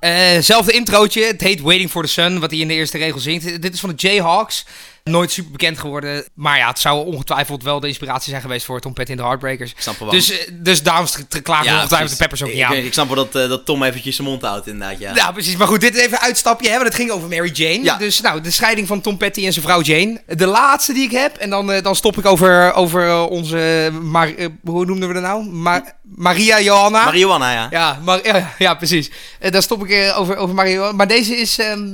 [0.00, 1.24] Eh, zelfde introotje.
[1.24, 3.62] Het heet Waiting for the Sun, wat hij in de eerste regel zingt.
[3.62, 4.64] Dit is van de Jayhawks.
[5.08, 6.24] Nooit super bekend geworden.
[6.34, 9.22] Maar ja, het zou ongetwijfeld wel de inspiratie zijn geweest voor Tom Petty en de
[9.22, 9.74] Heartbreakers.
[9.78, 11.06] snap wel Dus, eh, dus daarom
[11.42, 12.72] klagen we ongetwijfeld de Peppers ook ik, niet aan.
[12.72, 15.14] ik, ik snap wel dat, eh, dat Tom eventjes zijn mond houdt, inderdaad, ja.
[15.14, 15.56] Ja, precies.
[15.56, 17.82] Maar goed, dit is even een uitstapje, hè, want het ging over Mary Jane.
[17.82, 17.96] Ja.
[17.96, 20.22] Dus nou, de scheiding van Tom Petty en zijn vrouw Jane.
[20.26, 23.92] De laatste die ik heb, en dan, eh, dan stop ik over, over onze,
[24.36, 25.44] eh, hoe noemden we dat nou?
[25.48, 27.04] Ma- Maria Johanna.
[27.04, 27.66] Marihuana, ja.
[27.70, 29.10] Ja, maar, ja, ja, precies.
[29.50, 30.96] Daar stop ik over, over Maria Johanna.
[30.96, 31.88] Maar deze is, ehm,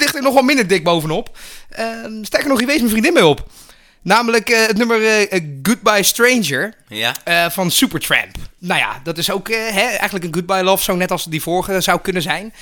[0.00, 1.38] ligt er nog wel minder dik bovenop.
[1.70, 3.48] Ehm, sterker nog, hier wees mijn vriendin mee op.
[4.02, 6.74] Namelijk eh, het nummer eh, eh, Goodbye Stranger.
[6.88, 7.14] Ja.
[7.24, 8.36] Eh, van Supertramp.
[8.58, 11.80] Nou ja, dat is ook hè, eigenlijk een goodbye love song, net als die vorige
[11.80, 12.54] zou kunnen zijn.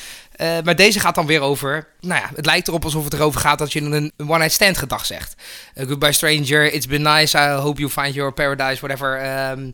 [0.64, 1.88] Maar deze gaat dan weer over.
[2.00, 4.78] Nou ja, het lijkt erop alsof het erover gaat dat je een, een one-night stand
[4.78, 5.34] gedag zegt.
[5.76, 9.20] Goodbye stranger, it's been nice, I hope you find your paradise, whatever.
[9.20, 9.70] Ehm,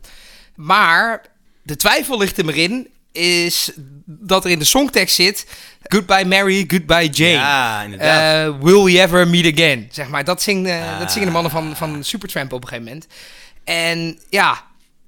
[0.55, 1.21] maar
[1.63, 3.71] de twijfel ligt er maar in, is
[4.05, 5.45] dat er in de songtekst zit:
[5.83, 7.31] Goodbye Mary, goodbye Jane.
[7.31, 8.47] Ja, inderdaad.
[8.47, 9.87] Eh, will we ever meet again?
[9.91, 10.99] Zeg maar, dat, zing, eh, Ah.
[10.99, 13.07] dat zingen de mannen van, van Supertramp op een gegeven moment.
[13.63, 14.63] En ja,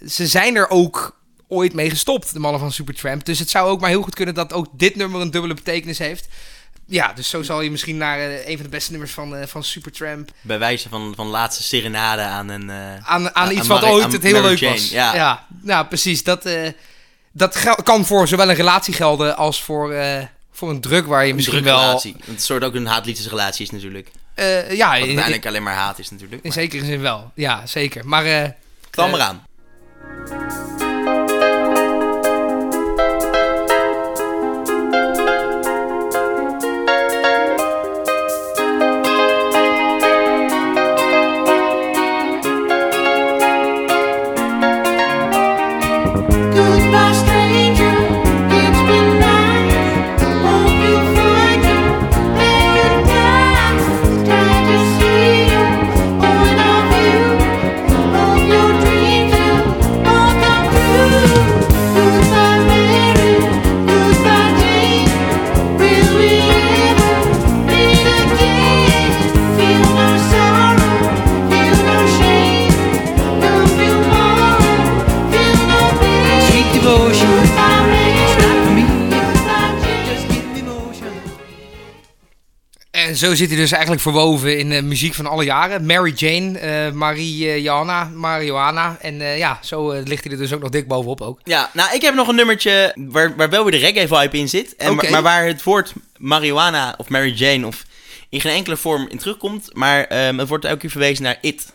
[0.07, 3.25] ze zijn er ook ooit mee gestopt, de mannen van Supertramp.
[3.25, 5.97] Dus het zou ook maar heel goed kunnen dat ook dit nummer een dubbele betekenis
[5.97, 6.27] heeft.
[6.89, 9.47] Ja, dus zo zal je misschien naar eh, een van de beste nummers van, eh,
[9.47, 10.31] van Supertramp...
[10.41, 12.71] Bij wijze van, van laatste serenade aan een...
[12.71, 14.89] Aan, aan aan iets wat ooit het heel Mary leuk Jane, was.
[14.89, 15.15] ja.
[15.15, 16.23] ja, nou, precies.
[16.23, 16.45] Dat,
[17.37, 21.29] dat kan voor zowel een relatie gelden als voor, eh, voor een druk waar je
[21.29, 22.01] een misschien wel...
[22.25, 24.11] Het soort ook een haat-liefdesrelatie is natuurlijk.
[24.35, 26.43] eh, ja, Wat in, in, uiteindelijk alleen maar haat is natuurlijk.
[26.43, 27.31] in Maar zekere zin wel.
[27.33, 28.07] Ja, zeker.
[28.07, 28.49] Maar eh,
[28.89, 29.35] knal maar
[83.17, 85.85] En zo zit hij dus eigenlijk verwoven in de muziek van alle jaren.
[85.85, 88.97] Mary Jane, eh Mariana, Marijuana.
[89.01, 91.39] En eh, ja, zo eh, ligt hij er dus ook nog dik bovenop ook.
[91.43, 94.75] Ja, nou, ik heb nog een nummertje waar, waar wel weer de reggae-vibe in zit.
[94.75, 97.85] En, maar, maar waar het woord marijuana of Mary Jane of
[98.29, 99.69] in geen enkele vorm in terugkomt.
[99.73, 101.73] Maar ehm, het wordt elke keer verwezen naar It.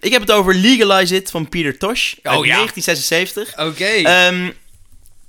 [0.00, 2.56] Ik heb het over Legalize It van Peter Tosh uit Oh, ja.
[2.56, 3.58] 1976.
[3.58, 3.84] Oké.
[3.84, 4.50] Ehm,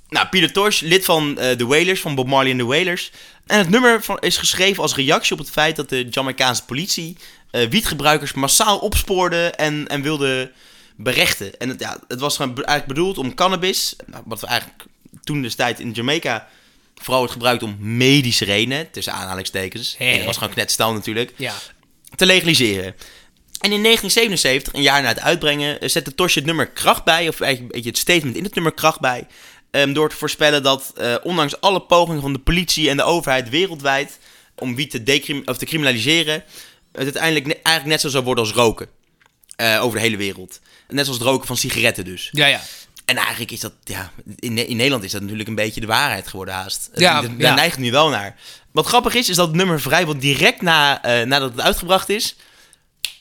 [0.08, 3.10] nou, Peter Tosh, lid van eh, de Wailers, van Bob Marley en de Wailers.
[3.46, 7.16] En het nummer van, is geschreven als reactie op het feit dat de Jamaicaanse politie
[7.50, 10.52] eh, wietgebruikers massaal opspoorde en, en wilde
[10.96, 11.58] berechten.
[11.58, 14.84] En het, ja, het was eigenlijk bedoeld om cannabis, nou, wat we eigenlijk
[15.22, 16.48] toen destijds in Jamaica
[16.94, 19.96] vooral werd gebruikt om medische redenen, tussen aanhalingstekens.
[19.98, 21.54] En dat was gewoon knetstal natuurlijk ja.
[22.16, 22.94] te legaliseren.
[23.64, 27.28] En in 1977, een jaar na het uitbrengen, eh, zette Tosh het nummer kracht bij,
[27.28, 29.26] of eigenlijk een beetje het statement in het nummer kracht bij,
[29.74, 33.48] ehm, door te voorspellen dat eh, ondanks alle pogingen van de politie en de overheid
[33.48, 34.18] wereldwijd
[34.56, 36.44] om wiet te, decrim- of te criminaliseren,
[36.92, 38.88] het uiteindelijk ne- eigenlijk net zo zou worden als roken.
[39.56, 40.60] Eh, over de hele wereld.
[40.88, 42.28] Net zoals het roken van sigaretten dus.
[42.32, 42.60] Ja, ja.
[43.04, 46.28] En eigenlijk is dat, ja, in, in Nederland is dat natuurlijk een beetje de waarheid
[46.28, 46.90] geworden haast.
[46.94, 47.54] Ja, Daar ja.
[47.54, 48.36] neigt nu wel naar.
[48.72, 52.36] Wat grappig is, is dat het nummer vrijwel direct na, eh, nadat het uitgebracht is,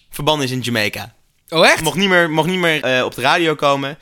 [0.09, 1.13] verbannen is in Jamaica.
[1.49, 1.81] Oh, echt?
[1.81, 3.97] Mocht niet meer, mocht niet meer op de radio komen.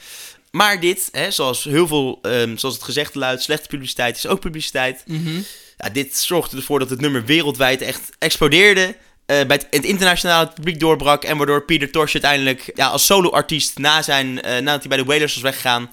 [0.52, 4.40] Maar dit, hè, zoals heel veel, ehm, zoals het gezegd luidt, slechte publiciteit is ook
[4.40, 5.04] publiciteit.
[5.06, 5.40] Mhm.
[5.78, 8.96] Ja, dit zorgde ervoor dat het nummer wereldwijd echt explodeerde.
[9.26, 11.24] eh, bij het, het internationale publiek doorbrak.
[11.24, 15.04] En waardoor Peter Tosh uiteindelijk ja, als solo-artiest na zijn, eh, nadat hij bij de
[15.04, 15.90] Wailers was weggegaan,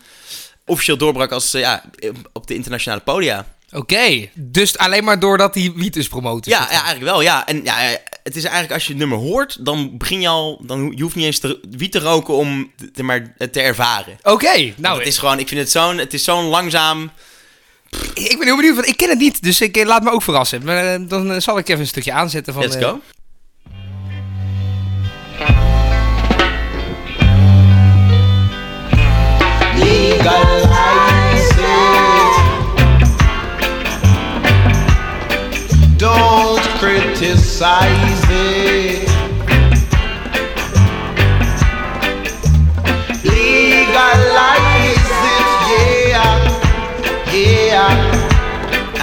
[0.67, 1.85] officieel doorbrak als, eh, ja,
[2.33, 3.57] op de internationale podia.
[3.73, 4.29] Oké.
[4.35, 6.51] Dus alleen maar doordat hij wiet is promoten.
[6.53, 7.47] Ja, ja, eigenlijk wel, ja.
[7.47, 7.77] En ja,
[8.23, 11.03] het is eigenlijk als je het nummer hoort, dan begin je al, dan ho- je
[11.03, 14.19] hoeft niet eens te, wiet te roken om te, maar, het te ervaren.
[14.23, 14.73] Oké.
[14.77, 17.11] Nou, het is gewoon, ik vind het zo'n, het is zo'n langzaam.
[18.15, 19.43] ik ben heel benieuwd, want ik ken het niet.
[19.43, 20.65] Dus ik eh, laat me ook verrassen.
[20.65, 22.63] Maar eh, dan eh, zal ik even een stukje aanzetten van...
[22.63, 23.01] Let's go.
[37.19, 39.09] Criticize it.
[43.25, 45.51] Legalize it,
[46.15, 46.39] yeah,
[47.35, 47.91] yeah,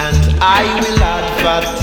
[0.04, 1.75] and I will advertise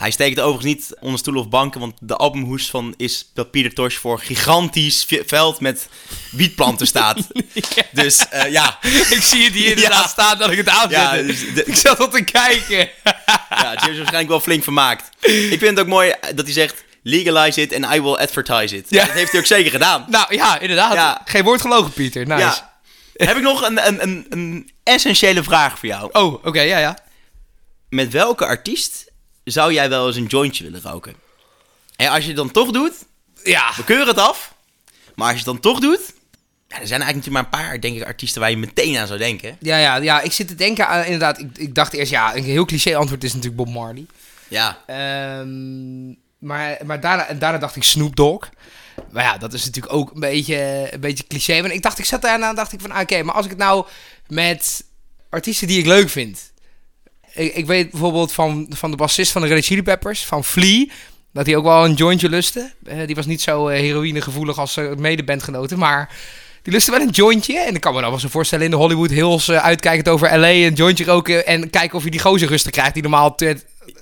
[0.00, 3.74] hij steekt overigens niet onder stoelen of banken, want de albumhoes van is dat Peter
[3.74, 5.88] Tosh voor gigantisch veld met
[6.30, 7.16] wietplanten staat.
[7.92, 8.78] Dus eh, ja,
[9.10, 10.08] ik zie het hier inderdaad Ja.
[10.08, 10.90] staan dat ik het aanzet.
[10.90, 12.78] Ja, dus de- ik zat al te kijken.
[13.50, 15.08] ja, James is waarschijnlijk wel flink vermaakt.
[15.26, 18.86] Ik vind het ook mooi dat hij zegt, legalize it and I will advertise it.
[18.88, 19.04] Ja.
[19.04, 20.04] Dat heeft hij ook zeker gedaan.
[20.08, 20.92] nou ja, inderdaad.
[20.92, 21.22] Ja.
[21.24, 22.26] Geen woord gelogen, Pieter.
[22.26, 22.40] Nice.
[22.40, 22.68] Ja.
[23.26, 26.08] Heb ik nog een, een, een, een essentiële vraag voor jou.
[26.12, 26.98] Oh, oké, ja, ja.
[27.88, 29.09] Met welke artiest
[29.44, 31.14] zou jij wel eens een jointje willen roken?
[31.96, 32.94] En als je het dan toch doet,
[33.44, 34.54] Ja, we keuren het af.
[35.14, 36.12] Maar als je het dan toch doet,
[36.68, 39.06] ja, er zijn eigenlijk natuurlijk maar een paar, denk ik, artiesten waar je meteen aan
[39.06, 39.56] zou denken.
[39.60, 40.20] ja, ja, ja.
[40.20, 43.24] Ik zit te denken aan, inderdaad, ik, ik dacht eerst, ja, een heel cliché antwoord
[43.24, 44.06] is natuurlijk Bob Marley.
[44.48, 48.48] Ja, Ehm, maar maar daarna, en daarna dacht ik Snoop Dogg.
[49.12, 51.60] Maar ja, dat is natuurlijk ook een beetje, een beetje cliché.
[51.60, 53.50] Maar ik dacht, ik zat daarna en dacht ik van, ah, oké, maar als ik
[53.50, 53.86] het nou
[54.26, 54.84] met
[55.30, 56.49] artiesten die ik leuk vind.
[57.34, 60.44] Ik, ik weet bijvoorbeeld van, van de bassist van de Red Hot Chili Peppers, van
[60.44, 60.84] Flea,
[61.32, 62.72] dat hij ook wel een jointje lustte.
[62.86, 66.08] Eh, die was niet zo eh, heroïnegevoelig als zijn medebandgenoten, maar
[66.62, 67.58] die lustte wel een jointje.
[67.58, 70.38] En ik kan me dan wel zo voorstellen in de Hollywood Hills, eh, uitkijkend over
[70.38, 73.34] L.A., een jointje roken en kijken of je die gozer rustig krijgt die normaal...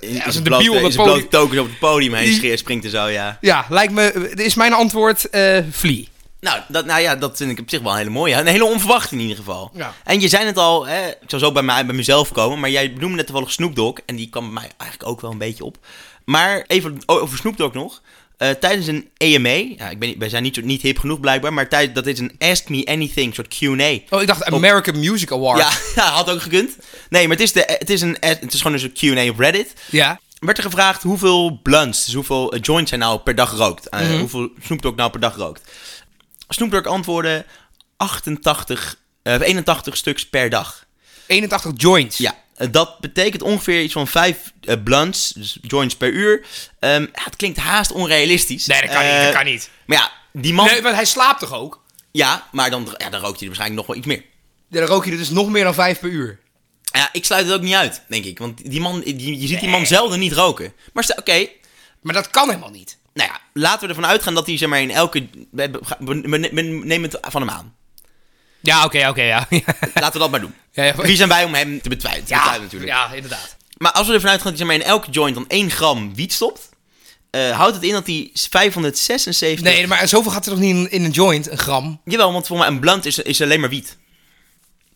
[0.01, 1.59] Ja, als een debiel op het podium.
[1.63, 3.37] op het podium heen Die- springt en zo, ja.
[3.41, 6.03] Ja, lijkt me, is mijn antwoord eh Flea.
[6.41, 8.35] Nou, dat, nou ja, dat vind ik op zich wel een hele mooie.
[8.35, 9.71] Een hele onverwachte in ieder geval.
[9.73, 9.93] Ja.
[10.03, 12.69] En je zei het al, hè, ik zou zo bij, mij, bij mezelf komen, maar
[12.69, 13.99] jij noemde net toevallig Snoop Dogg.
[14.05, 15.77] En die kwam bij mij eigenlijk ook wel een beetje op.
[16.25, 18.01] Maar even over Snoop Dogg nog.
[18.37, 21.69] Eh, tijdens een AMA, ja, ik ben, wij zijn niet, niet hip genoeg blijkbaar, maar
[21.69, 24.15] tijdens, dat is een Ask Me Anything soort Q&A.
[24.15, 25.59] Oh, ik dacht American Music Award.
[25.59, 25.69] Ja,
[26.03, 26.77] ja, had ook gekund.
[27.09, 29.39] Nee, maar het is, de, het is, een, het is gewoon een soort Q&A op
[29.39, 29.73] Reddit.
[29.89, 30.19] Ja.
[30.39, 33.89] werd er gevraagd hoeveel blunts, dus hoeveel eh, joints hij nou per dag rookt.
[33.89, 34.19] Eh, Mhm.
[34.19, 35.71] Hoeveel Snoop Dogg nou per dag rookt.
[36.49, 37.45] Snoop Dogg antwoordde
[37.97, 40.85] 88, eh 81 stuks per dag.
[41.27, 42.17] 81 joints.
[42.17, 44.51] Ja, eh, dat betekent ongeveer iets van 5
[44.83, 46.45] blunts, dus joints per uur.
[46.79, 48.65] Ehm, ja, het klinkt haast onrealistisch.
[48.65, 49.11] Nee, dat kan niet.
[49.11, 49.69] Eh, Dat kan niet.
[49.85, 50.65] Maar ja, die man...
[50.65, 51.83] Nee, want hij slaapt toch ook?
[52.11, 54.23] Ja, maar dan, ja, dan rookt hij er waarschijnlijk nog wel iets meer.
[54.69, 56.39] Ja, dan rook je er dus nog meer dan 5 per uur.
[56.91, 58.39] Ja, ik sluit het ook niet uit, denk ik.
[58.39, 60.73] Want die man, die, je ziet die man zelden niet roken.
[60.93, 61.47] Maar oké,
[62.01, 62.97] Maar dat kan helemaal niet.
[63.19, 65.27] Nou ja, laten we ervan uitgaan dat hij zeg maar in elke...
[65.51, 65.67] We,
[66.83, 67.75] nemen het van hem aan.
[68.59, 69.47] Ja, oké, oké, ja.
[69.93, 70.53] Laten we dat maar doen.
[70.71, 72.25] ja, ja, Wie zijn wij om hem te betwijfelen?
[72.25, 72.91] te ja, betwijfelen natuurlijk.
[72.91, 73.57] ja, inderdaad.
[73.77, 76.15] Maar als we ervan uitgaan dat hij zeg maar, in elke joint dan 1 gram
[76.15, 76.69] wiet stopt...
[77.29, 79.61] eh, houdt het in dat hij 576...
[79.63, 82.01] Nee, maar zoveel gaat er nog niet in, in een joint, een gram.
[82.05, 83.97] Jawel, want voor mij een blunt is, is alleen maar wiet.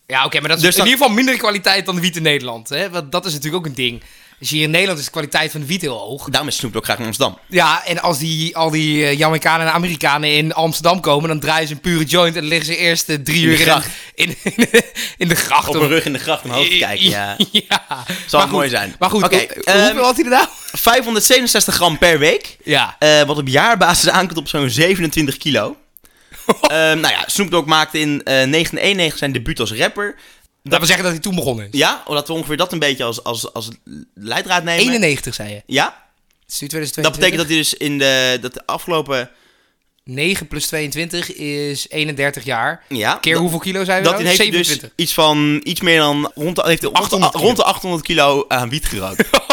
[0.08, 2.16] Ja, oké, maar dat is Dus in dan- ieder geval minder kwaliteit dan de wiet
[2.16, 2.70] in Nederland.
[2.70, 2.90] Hè?
[2.90, 4.04] Want dat is natuurlijk ook een ding.
[4.44, 6.30] Dus hier in Nederland is de kwaliteit van de wiet heel hoog.
[6.30, 7.38] Daarom is Snoop ook graag in Amsterdam.
[7.48, 11.68] Ja, en als die, al die eh, Jamaicanen en Amerikanen in Amsterdam komen, dan draaien
[11.68, 13.88] ze een pure joint en dan liggen ze eerst eh, drie de uur in, gracht.
[14.16, 14.56] in, in,
[15.18, 15.68] in de gracht.
[15.68, 17.38] Op een rug in de gracht omhoog te kijken, ja.
[17.52, 17.86] ja.
[18.28, 18.96] Zal mooi zijn.
[19.00, 20.48] Maar goed, Oké, hoe- ehm, hoeveel had hij er nou?
[20.72, 22.58] 567 gram per week.
[22.64, 22.96] Ja.
[23.00, 25.76] eh, wat op jaarbasis aankomt op zo'n 27 kilo.
[26.62, 30.16] Ehm, nou ja, Snoop Dogg maakte in eh 1991 zijn debuut als rapper.
[30.64, 31.80] Dat wil zeggen dat hij toen begonnen is.
[31.80, 33.70] Ja, dat we ongeveer dat een beetje als, als, als
[34.14, 34.84] leidraad nemen.
[34.86, 35.62] 91 zei je.
[35.66, 35.86] Ja,
[36.44, 37.04] Het is nu 2022.
[37.04, 39.30] dat betekent dat hij dus in de, dat de afgelopen...
[40.06, 42.84] 9 plus 22 is 31 jaar.
[42.90, 44.26] Ja, Keer dat- hoeveel kilo zijn we Dat nou?
[44.26, 44.92] heeft hij dus 27.
[45.06, 47.46] iets van iets meer dan rond de, heeft hij rond, 800 de, kilo.
[47.50, 49.30] rond de 800 kilo aan wiet gerookt.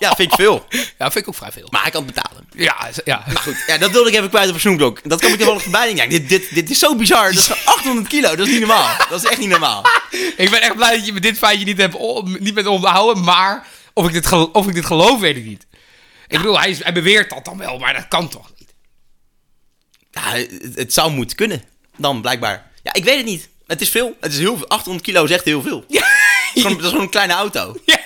[0.00, 0.66] ja, vind ik veel.
[0.70, 1.66] Ja, vind ik ook vrij veel.
[1.70, 2.46] Maar hij kan het betalen.
[2.56, 3.24] Ja, ja.
[3.26, 5.00] Maar goed, ja, dat wilde ik even kwijt Snoop Dogg.
[5.02, 6.04] Dat kan ik er wel voorbij denken.
[6.04, 7.32] Ja, dit, dit, dit is zo bizar.
[7.32, 8.36] Dat is gewoon 800 kilo.
[8.36, 8.96] Dat is niet normaal.
[9.08, 9.84] Dat is echt niet normaal.
[10.36, 11.96] Ik ben echt blij dat je me dit feitje niet, hebt,
[12.40, 15.66] niet bent onthouden, maar of ik dit, gel- of ik dit geloof, weet ik niet.
[16.26, 18.74] Ik bedoel, hij, is, hij beweert dat dan wel, maar dat kan toch niet?
[20.10, 21.64] Ja, het, het zou moeten kunnen.
[21.96, 22.70] Dan blijkbaar.
[22.82, 23.48] Ja, ik weet het niet.
[23.66, 24.16] Het is veel.
[24.20, 24.68] Het is heel veel.
[24.68, 25.84] 800 kilo is echt heel veel.
[25.88, 26.00] Ja.
[26.00, 26.08] Dat,
[26.54, 27.76] is gewoon, dat is gewoon een kleine auto.
[27.84, 27.98] Ja,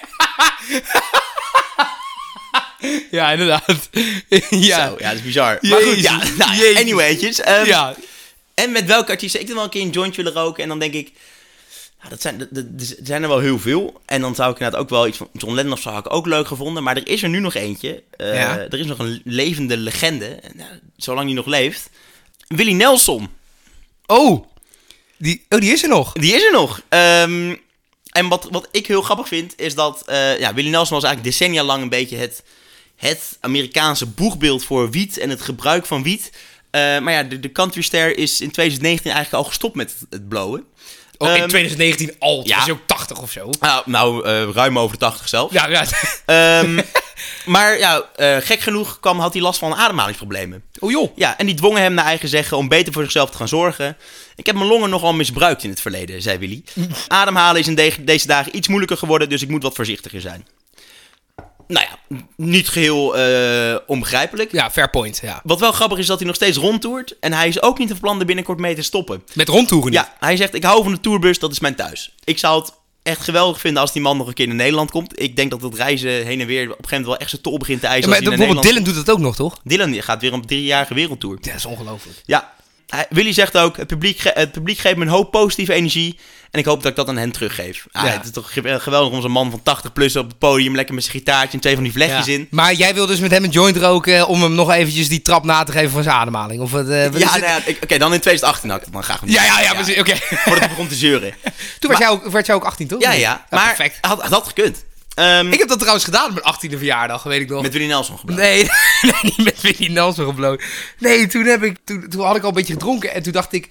[3.32, 3.88] inderdaad.
[4.50, 4.86] ja.
[4.88, 5.58] Zo, ja, dat is bizar.
[5.60, 6.16] Maar goed, ja.
[6.38, 7.40] Nou, ja, anywaytjes.
[7.40, 7.94] ehm, ja.
[8.54, 10.62] En met welke artiesten ik dan wel een keer een joint willen roken.
[10.62, 11.12] En dan denk ik...
[12.02, 14.00] Ja, dat zijn, dat, dat- er zijn er wel heel veel.
[14.06, 16.12] En dan zou ik inderdaad ook wel iets van John Lennon of zo had ik
[16.12, 16.82] ook leuk gevonden.
[16.82, 18.02] Maar er is er nu nog eentje.
[18.10, 18.58] Eh, Ja.
[18.58, 20.26] Er is nog een levende legende.
[20.26, 21.90] En, nou, zolang die nog leeft.
[22.48, 23.28] Willie Nelson.
[24.06, 24.46] Oh.
[25.16, 26.12] Die, oh, die is er nog.
[26.12, 26.80] Die is er nog.
[26.88, 27.54] Ehm,
[28.10, 31.36] en wat, wat ik heel grappig vind, is dat eh, ja, Willie Nelson was eigenlijk
[31.36, 32.42] decennia lang een beetje het,
[33.08, 36.32] het Amerikaanse boegbeeld voor wiet en het gebruik van wiet.
[36.70, 40.28] Eh, maar ja, de, de countryster is in 2019 eigenlijk al gestopt met het, het
[40.28, 40.64] blowen.
[41.18, 42.40] Oh, in Ehm, 2019 al.
[42.44, 42.62] ja.
[42.64, 43.50] Is ook 80 of zo.
[43.60, 45.52] Nou, nou eh, ruim over de 80 zelf.
[45.52, 45.84] Ja, ja.
[46.26, 46.80] Ehm,
[47.54, 50.62] maar ja, eh, gek genoeg kwam, had hij last van ademhalingsproblemen.
[50.78, 51.16] Oh joh.
[51.16, 53.96] Ja, en die dwongen hem naar eigen zeggen om beter voor zichzelf te gaan zorgen.
[54.36, 56.64] Ik heb mijn longen nogal misbruikt in het verleden, zei Willy.
[57.08, 60.46] Ademhalen is in de- deze dagen iets moeilijker geworden, dus ik moet wat voorzichtiger zijn.
[61.66, 64.52] Nou ja, niet geheel eh, onbegrijpelijk.
[64.52, 65.18] Ja, fair point.
[65.22, 65.40] Ja.
[65.44, 67.18] Wat wel grappig is dat hij nog steeds rondtoert.
[67.20, 69.22] En hij is ook niet van plan er binnenkort mee te stoppen.
[69.34, 70.00] Met rondtoeren niet.
[70.00, 72.14] Ja, hij zegt, ik hou van de tourbus, dat is mijn thuis.
[72.24, 72.72] Ik zou het
[73.02, 75.20] echt geweldig vinden als die man nog een keer naar Nederland komt.
[75.20, 77.42] Ik denk dat het reizen heen en weer op een gegeven moment wel echt zijn
[77.42, 78.10] tol begint te Ja, eisen.
[78.10, 79.60] maar bijvoorbeeld Nederland Dylan doet dat ook nog, toch?
[79.64, 81.38] Dylan gaat weer op een driejarige wereldtour.
[81.40, 82.22] Ja, dat is ongelooflijk.
[82.24, 82.52] Ja,
[83.10, 86.18] Willy zegt ook, het publiek, het publiek geeft me een hoop positieve energie.
[86.50, 87.86] En ik hoop dat ik dat aan hen teruggeef.
[87.92, 88.08] Ah, Ja.
[88.10, 90.94] Het is toch ge- geweldig om zo'n man van 80 plus op het podium, lekker
[90.94, 92.46] met zijn gitaartje en twee van die vlechtjes in.
[92.50, 95.44] Maar jij wil dus met hem een joint roken om hem nog eventjes die trap
[95.44, 96.60] na te geven van zijn ademhaling?
[96.62, 98.94] Of wat, eh, wat Ja, nou ja, ik- oké, dan in 2018 had ik het
[98.94, 100.16] dan graag ja, ja, ja, precies, oké.
[100.16, 101.34] Voordat hij begon te zeuren.
[101.78, 103.00] Toen werd jij, ook, werd jij ook 18, toch?
[103.02, 103.98] Ja, ja, maar perfect.
[104.06, 104.84] had, had dat gekund.
[105.14, 107.62] Ehm, Ik heb dat trouwens gedaan op mijn 18e verjaardag, weet ik nog.
[107.62, 108.38] met Willy Nelson gebloot.
[108.38, 108.56] Nee,
[109.02, 110.62] nee, niet met Willy Nelson gebloot.
[110.98, 113.52] Nee, toen, heb ik, toen, toen had ik al een beetje gedronken en toen dacht
[113.52, 113.68] ik...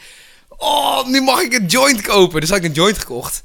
[0.58, 2.40] Oh, nu mag ik een joint kopen.
[2.42, 3.42] Dus had ik een joint gekocht.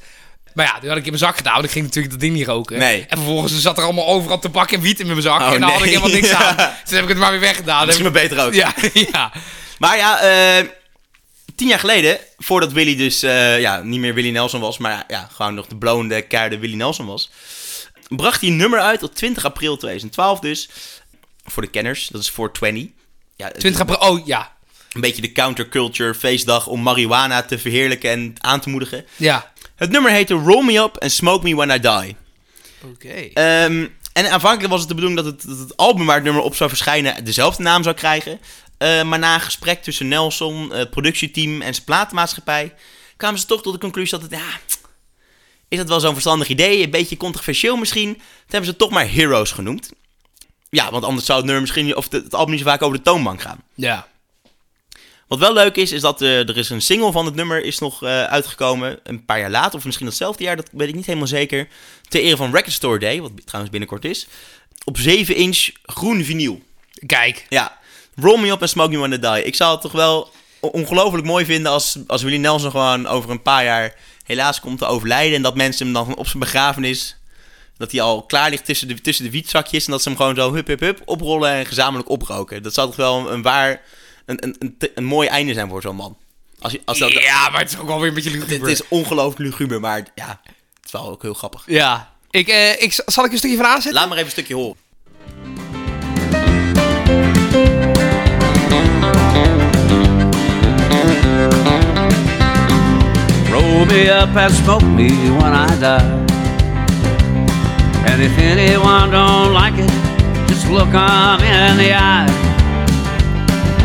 [0.55, 2.35] Maar ja, die had ik in mijn zak gedaan, want ik ging natuurlijk dat ding
[2.35, 2.79] niet roken.
[2.79, 3.07] Nee.
[3.09, 5.41] En vervolgens zat er allemaal overal tabak en wiet in mijn zak.
[5.41, 6.39] Oh, en daar had ik helemaal niks Ja.
[6.45, 6.57] aan.
[6.57, 7.87] Dus toen heb ik het maar weer weggedaan.
[7.87, 8.55] Misschien maar beter ook.
[8.55, 8.75] Ja,
[9.13, 9.33] ja.
[9.79, 10.65] Maar ja, eh,
[11.57, 15.29] tien jaar geleden, voordat Willy dus eh, ja, niet meer Willy Nelson was, maar ja,
[15.35, 17.31] gewoon nog de blonde, keiharde Willy Nelson was,
[18.09, 20.69] bracht hij een nummer uit op 20 april 2012 dus.
[21.45, 22.91] Voor de kenners, dat is 420.
[23.37, 24.57] Ja, het is 20 april, oh ja.
[24.93, 29.07] Een beetje de counterculture feestdag om marihuana te verheerlijken en aan te moedigen.
[29.17, 29.53] Ja.
[29.77, 32.17] Het nummer heette Roll Me Up and Smoke Me When I Die.
[32.85, 33.31] Oké.
[33.35, 36.43] Ehm, en aanvankelijk was het de bedoeling dat het, dat het album waar het nummer
[36.43, 38.41] op zou verschijnen dezelfde naam zou krijgen.
[38.79, 42.75] Eh, maar na een gesprek tussen Nelson, het productieteam en zijn platenmaatschappij
[43.17, 44.79] kwamen ze toch tot de conclusie dat het, ja,
[45.69, 46.83] is dat wel zo'n verstandig idee?
[46.83, 48.15] Een beetje controversieel misschien.
[48.15, 49.91] Toen hebben ze toch maar Heroes genoemd.
[50.71, 53.03] Ja, want anders zou het nummer misschien, of het, album niet zo vaak over de
[53.03, 53.63] toonbank gaan.
[53.75, 54.09] Ja.
[55.27, 57.79] Wat wel leuk is, is dat eh, er is een single van het nummer is
[57.79, 58.99] nog eh, uitgekomen.
[59.03, 61.69] Een paar jaar later, of misschien datzelfde jaar, dat weet ik niet helemaal zeker.
[62.09, 64.27] Ter ere van Record Store Day, wat trouwens binnenkort is.
[64.85, 66.63] Op 7 inch groen vinyl.
[67.07, 67.47] Kijk.
[67.49, 67.79] Ja,
[68.17, 69.45] Roll Me Up and Smoke Me When I Die.
[69.45, 73.43] Ik zou het toch wel ongelooflijk mooi vinden als, als Willie Nelson gewoon over een
[73.43, 73.95] paar jaar
[74.29, 75.37] helaas komt te overlijden.
[75.37, 77.17] En dat mensen hem dan op zijn begrafenis
[77.77, 79.85] Dat hij al klaar ligt tussen de, tussen de wietzakjes.
[79.85, 82.63] En dat ze hem gewoon zo hup, hup, hup oprollen en gezamenlijk oproken.
[82.63, 83.81] Dat zou toch wel een, waar,
[84.27, 86.17] een, een, een, mooi einde zijn voor zo'n man.
[86.59, 88.71] Als, je, als dat, Ja, maar het is ook wel weer een beetje het, luguber.
[88.71, 90.41] is ongelooflijk luguber, maar ja,
[90.75, 91.63] het is wel ook heel grappig.
[91.67, 92.15] Ja.
[92.31, 93.93] Ik, eh, ik, zal ik een stukje van aanzetten?
[93.93, 94.77] Laat maar even een stukje horen.
[103.89, 106.27] Me up and smoke me when I die.
[108.07, 109.91] And if anyone don't like it,
[110.49, 112.29] just look 'em in the eye.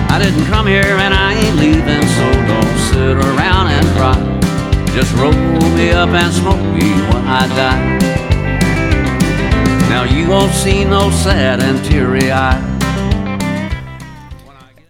[0.09, 4.17] I didn't come here and I ain't leaving, so don't sit around and cry.
[4.95, 5.33] Just roll
[5.77, 7.81] me up and smoke me when I die.
[9.89, 12.61] Now you won't see no sad and teary eye.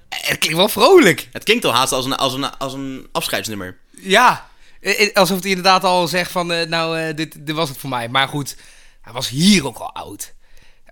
[0.09, 1.29] Het klinkt wel vrolijk.
[1.31, 3.77] Het klinkt al haast als een, als een, als een afscheidsnummer.
[4.01, 4.51] Ja.
[4.83, 7.89] Eh, eh, Alsof hij inderdaad al zegt van, eh, nou, dit, dit was het voor
[7.89, 8.09] mij.
[8.09, 8.55] Maar goed,
[9.01, 10.33] hij was hier ook al oud.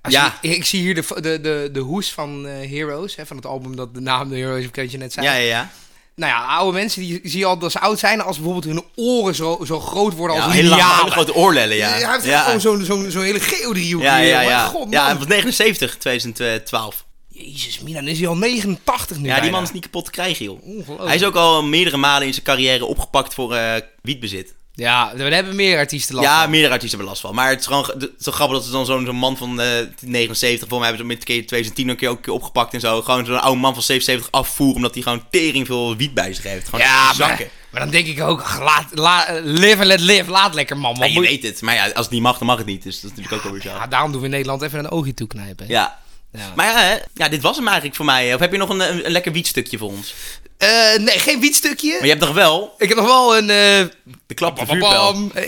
[0.02, 0.38] Als Ja.
[0.42, 3.76] je- ik zie hier de, de, de, de hoes van Heroes, hè, van het album
[3.76, 5.26] dat de naam de Heroes of je net zei.
[5.26, 5.70] Ja, ja, ja.
[6.16, 8.84] Nou ja, oude mensen die zie je al dat ze oud zijn als bijvoorbeeld hun
[8.96, 10.96] oren zo, zo groot worden ja als lianen.
[10.96, 11.90] hele grote oorlellen, ja.
[11.90, 12.44] Hij heeft ja.
[12.44, 14.66] gewoon zo'n zo'n zo'n hele geodriehoek Ja, ja, ja.
[14.66, 17.06] God, ja, hij was 79, 2012.
[17.46, 20.12] Jezus, mina, dan is hij al 89 nu Ja, die man is niet kapot te
[20.12, 20.64] krijgen, joh.
[20.64, 21.08] Ongelooflijk.
[21.08, 24.54] Hij is ook al meerdere malen in zijn carrière opgepakt voor eh, wietbezit.
[24.74, 26.50] Ja, we hebben meer artiesten last ja, van.
[26.50, 27.36] meerdere artiesten hebben last van.
[27.36, 29.68] Maar het is gewoon het is zo grappig dat ze dan zo'n man van eh
[30.02, 32.74] 79, voor mij hebben ze hem een keer in 2010 een keer ook keer opgepakt
[32.74, 33.02] en zo.
[33.02, 36.44] Gewoon zo'n oude man van 77 afvoeren omdat hij gewoon tering veel wiet bij zich
[36.44, 36.66] heeft.
[36.70, 37.38] Gewoon Ja, zakken.
[37.46, 40.96] maar, maar dan denk ik ook, laat, la- live and let live, laat lekker man.
[41.00, 41.62] Ja, je moet- weet het.
[41.62, 42.84] Maar ja, als het niet mag, dan mag het niet.
[42.84, 43.78] Dus dat is natuurlijk ook wel weer zo.
[43.78, 45.68] Ja, daarom doen we in Nederland even een oogje toeknijpen.
[45.68, 46.00] Ja.
[46.34, 46.54] Ja.
[46.56, 48.34] Maar ja, hè, ja, dit was hem eigenlijk voor mij.
[48.34, 50.14] Of heb je nog een, een, een lekker wietstukje voor ons?
[50.58, 51.92] Eh, nee, geen wietstukje.
[51.92, 53.50] Maar je hebt toch wel Ik heb nog wel een...
[53.50, 53.88] eh,
[54.28, 54.62] de klap de.
[54.62, 54.68] Ik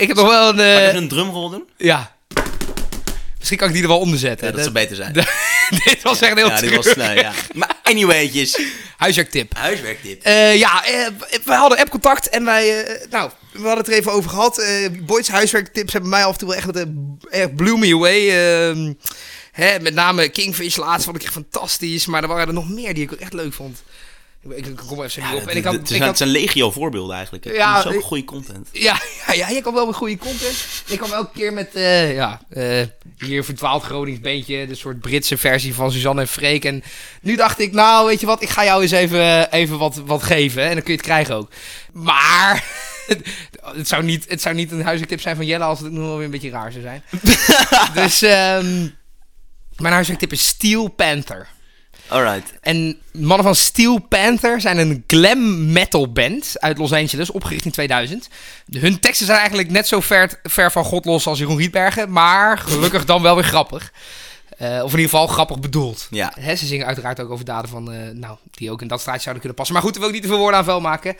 [0.08, 0.56] heb nog wel een...
[0.56, 1.68] Kan je eh, een drumrol doen?
[1.76, 2.12] ja.
[3.38, 4.46] Misschien kan ik die er wel onder zetten.
[4.46, 5.12] Ja, dat zou beter zijn.
[5.84, 7.32] dit was echt heel Ja, dit was snel, ja.
[7.52, 8.58] Maar anywaytjes.
[8.96, 9.54] Huiswerktip.
[9.56, 10.22] Huiswerktip.
[10.22, 11.06] Eh, ja, eh,
[11.44, 14.58] wij hadden appcontact en wij, eh, nou, we hadden het er even over gehad.
[14.58, 16.82] Eh Boyd's huiswerktips hebben mij af en toe wel echt, eh,
[17.40, 18.28] echt blew me away.
[19.54, 22.94] Hè, met name Kingfish laatst vond ik echt fantastisch, maar er waren er nog meer
[22.94, 23.82] die ik ook echt leuk vond.
[24.42, 25.48] Ik, ik kom even niet op.
[25.48, 27.44] En ik had, het, ik zijn, had, het zijn legio voorbeelden eigenlijk.
[27.44, 28.68] Het Ja, is ook goede content.
[28.72, 30.64] ja, ja, ja, je kwam wel met goede content.
[30.86, 32.82] Ik kwam elke keer met, eh, ja, eh,
[33.18, 36.64] hier verdwaald Gronings beentje, de soort Britse versie van Suzanne en Freek.
[36.64, 36.82] En
[37.20, 40.22] nu dacht ik, nou, weet je wat, ik ga jou eens even, even wat, wat
[40.22, 40.62] geven.
[40.62, 41.50] En dan kun je het krijgen ook.
[41.92, 42.64] Maar,
[43.76, 46.16] het zou niet, het zou niet een huiswerktip zijn van Jelle als het nog wel
[46.16, 47.02] weer een beetje raar zou zijn.
[48.02, 48.86] dus, ehm,
[49.76, 51.46] mijn huiswerktip is Steel Panther.
[52.08, 52.52] Alright.
[52.60, 57.70] En mannen van Steel Panther zijn een glam metal band uit Los Angeles, opgericht in
[57.70, 58.28] 2000.
[58.70, 62.58] Hun teksten zijn eigenlijk net zo ver, ver van God los als Jeroen Rietbergen, maar
[62.58, 63.92] gelukkig dan wel weer grappig.
[64.58, 66.06] Eh, of in ieder geval grappig bedoeld.
[66.10, 66.32] Ja.
[66.56, 69.42] Ze zingen uiteraard ook over daden van, eh, nou, die ook in dat straatje zouden
[69.42, 69.74] kunnen passen.
[69.74, 71.16] Maar goed, daar wil ik niet te veel woorden aan vuil maken.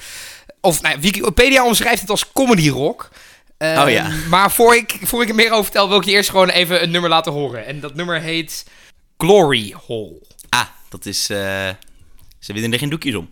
[0.61, 3.11] Of, nou, Wikipedia omschrijft het als comedy rock.
[3.57, 4.11] Eh, Oh ja.
[4.29, 6.83] Maar voor ik, voor ik er meer over vertel, wil ik je eerst gewoon even
[6.83, 7.67] een nummer laten horen.
[7.67, 8.67] En dat nummer heet
[9.19, 10.23] Glory Hole.
[10.49, 11.31] Ah, dat is...
[11.31, 11.69] eh
[12.39, 13.31] ze winnen er geen doekjes om.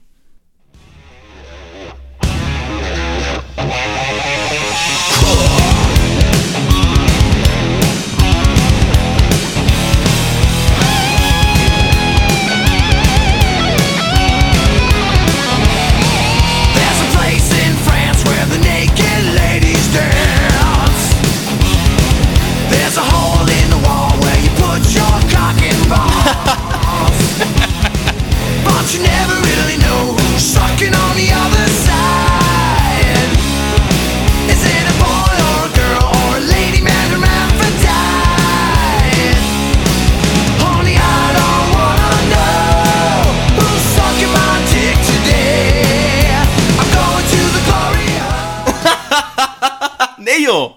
[50.43, 50.75] Joh!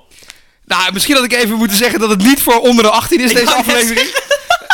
[0.66, 3.34] Nou, misschien had ik even moeten zeggen dat het niet voor onder de 18 is,
[3.34, 4.10] deze aflevering.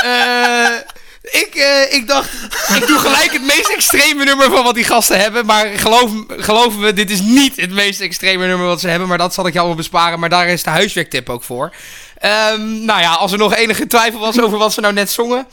[0.02, 0.76] Eh,
[1.22, 2.30] ik, eh, ik dacht,
[2.76, 5.46] ik doe gelijk het meest extreme nummer van wat die gasten hebben.
[5.46, 9.08] Maar geloof, geloof me, dit is niet het meest extreme nummer wat ze hebben.
[9.08, 10.20] Maar dat zal ik jou wel besparen.
[10.20, 11.74] Maar daar is de huiswerktip ook voor.
[12.18, 15.48] Ehm, nou ja, als er nog enige twijfel was over wat ze nou net zongen.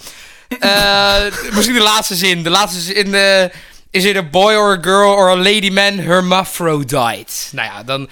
[0.61, 1.15] eh,
[1.53, 2.43] misschien de laatste zin.
[2.43, 3.15] De laatste zin
[3.91, 7.33] is it a boy or a girl or a lady man hermaphrodite?
[7.53, 8.09] Nou ja, dan...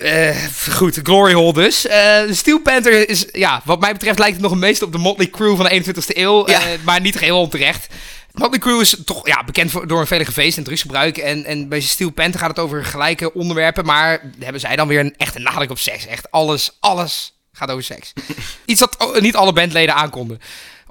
[0.00, 0.36] Eh,
[0.70, 1.86] goed, Glory Hole dus.
[1.86, 4.98] Eh, Steel Panther is, ja, wat mij betreft lijkt het nog het meest op de
[4.98, 6.48] Motley Crue van de 21ste eeuw.
[6.48, 6.60] Ja.
[6.60, 7.86] eh, maar niet geheel onterecht.
[8.32, 11.18] Motley Crue is toch ja, bekend voor, door een vele feest en drugsgebruik.
[11.18, 13.84] En, en bij Steel Panther gaat het over gelijke onderwerpen.
[13.84, 16.06] Maar hebben zij dan weer een echte nadruk op seks.
[16.06, 18.12] Echt alles, alles Gaat over seks.
[18.64, 20.40] Iets dat niet alle bandleden aankonden.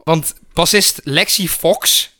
[0.03, 2.11] Want bassist Lexi Fox,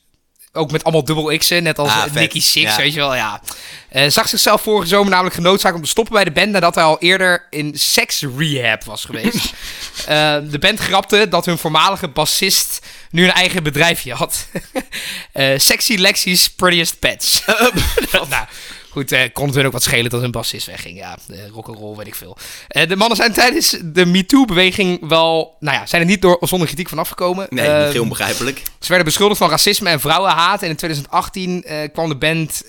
[0.53, 2.13] ook met allemaal dubbel X'en, net als Ah, eh.
[2.13, 2.77] Nicky Six, Ja.
[2.77, 3.41] weet je wel, ja.
[3.89, 6.83] Eh, zag zichzelf vorige zomer namelijk genoodzaakt om te stoppen bij de band nadat hij
[6.83, 9.53] al eerder in sex rehab was geweest.
[9.99, 12.79] Eh, de band grapte dat hun voormalige bassist
[13.11, 14.47] nu een eigen bedrijfje had.
[15.31, 17.41] Eh, Sexy Lexi's Prettiest Pets.
[18.11, 18.45] nou,
[18.89, 20.97] goed, eh kon het hun ook wat schelen dat hun bassist wegging.
[20.97, 22.37] Ja, eh, rock'n'roll, weet ik veel.
[22.67, 25.55] Eh, de mannen zijn tijdens de MeToo-beweging wel...
[25.59, 27.47] Nou ja, zijn er niet door, zonder kritiek van afgekomen.
[27.49, 28.57] Nee, niet heel onbegrijpelijk.
[28.79, 30.61] ze werden beschuldigd van racisme en vrouwenhaat.
[30.61, 32.63] En in 2018 eh, kwam de band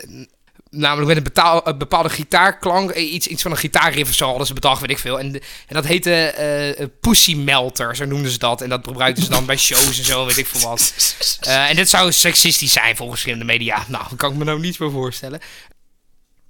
[0.71, 2.95] namelijk met een, betaal, een bepaalde gitaarklank.
[2.95, 5.19] Iets, iets van een gitaarriff of zo hadden ze bedacht, weet ik veel.
[5.19, 8.61] En, de- en dat heette Pussy Melter, zo noemden ze dat.
[8.61, 10.93] En dat gebruikten ze dan bij shows en zo, weet ik veel wat.
[11.69, 13.85] En dit zou seksistisch zijn volgens verschillende media.
[13.89, 15.41] Nou, daar kan ik me nou niets meer voorstellen.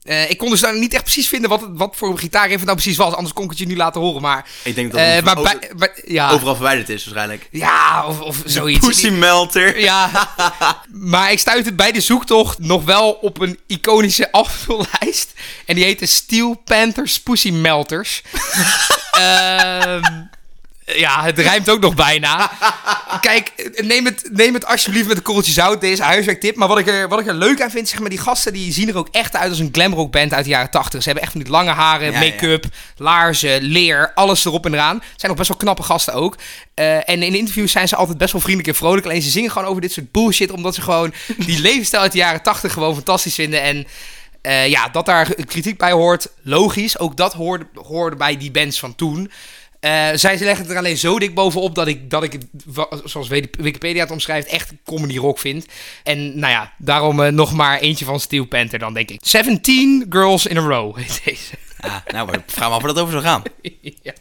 [0.03, 2.65] Eh, ik kon dus daar niet echt precies vinden wat, het- wat voor gitaarriff het
[2.65, 3.15] nou precies was.
[3.15, 4.23] Anders kon ik het je nu laten horen.
[4.23, 7.49] Maar, Ik denk dat eh, het maar, over- bij, bij- ja, overal verwijderd is waarschijnlijk.
[7.51, 8.87] ja, of, of zoiets.
[8.87, 9.81] Pussy melter.
[9.81, 10.11] Ja,
[10.91, 15.33] maar ik stuitte bij de zoektocht nog wel op een iconische afspeellijst.
[15.67, 18.23] En die heette Steel Panthers Pussy Melters.
[19.11, 20.03] Ehm,
[20.95, 22.51] ja, het rijmt ook nog bijna.
[23.21, 26.57] Kijk, neem het, neem het alsjeblieft met een korreltje zout, deze huiswerktip.
[26.57, 28.73] Maar wat ik, er, wat ik er leuk aan vind, zeg maar, die gasten die
[28.73, 31.01] zien er ook echt uit als een glamrock band uit de jaren 80.
[31.01, 32.65] Ze hebben echt van die lange haren, Ja, make-up,
[32.97, 35.03] laarzen, leer, alles erop en eraan.
[35.17, 36.37] Zijn nog best wel knappe gasten ook.
[36.75, 39.07] Eh, en in interviews zijn ze altijd best wel vriendelijk en vrolijk.
[39.07, 41.13] Alleen ze zingen gewoon over dit soort bullshit, omdat ze gewoon
[41.47, 43.63] die levensstijl uit de jaren 80 gewoon fantastisch vinden.
[43.63, 43.87] En
[44.43, 46.99] eh, ja, dat daar kritiek bij hoort, logisch.
[46.99, 49.31] Ook dat hoorde, hoorde bij die bands van toen.
[49.81, 52.39] Eh, zij leggen het er alleen zo dik bovenop dat ik, dat ik
[53.05, 55.67] zoals Wikipedia het omschrijft, echt comedy rock vind.
[56.03, 59.21] En nou ja, daarom eh, nog maar eentje van Steel Panther dan, denk ik.
[59.23, 61.55] 17 Girls in a Row heet deze.
[61.81, 63.43] Ah, nou, maar vraag me af waar dat over zou gaan.
[64.03, 64.13] ja.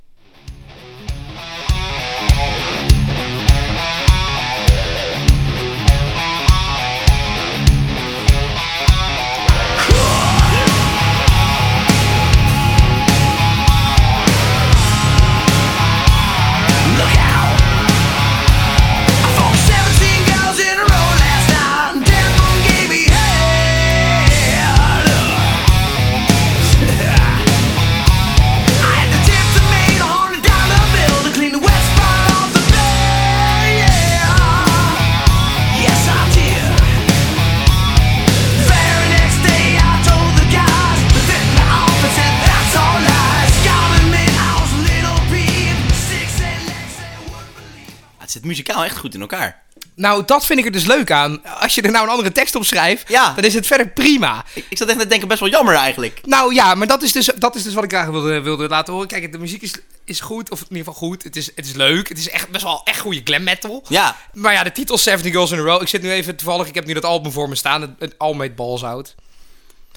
[48.50, 49.62] Muzikaal echt goed in elkaar.
[49.95, 51.43] Nou, dat vind ik er dus leuk aan.
[51.60, 53.34] Als je er nou een andere tekst op schrijft, Ja.
[53.34, 54.45] dan is het verder prima.
[54.54, 56.22] Ik, ik zat echt te denken, best wel jammer eigenlijk.
[56.26, 58.93] Nou ja, maar dat is dus, dat is dus wat ik graag wilde, wilde laten
[58.93, 59.08] horen.
[59.08, 59.74] Kijk, de muziek is,
[60.06, 61.24] is goed, of in ieder geval goed.
[61.24, 62.10] Het is, het is leuk.
[62.10, 63.84] Het is echt best wel echt goede glam metal.
[63.88, 65.82] Ja, Maar ja, de titel 70 Girls in a Row.
[65.82, 67.82] Ik zit nu even toevallig, ik heb nu dat album voor me staan.
[67.82, 69.16] Het, het album heet Balzout.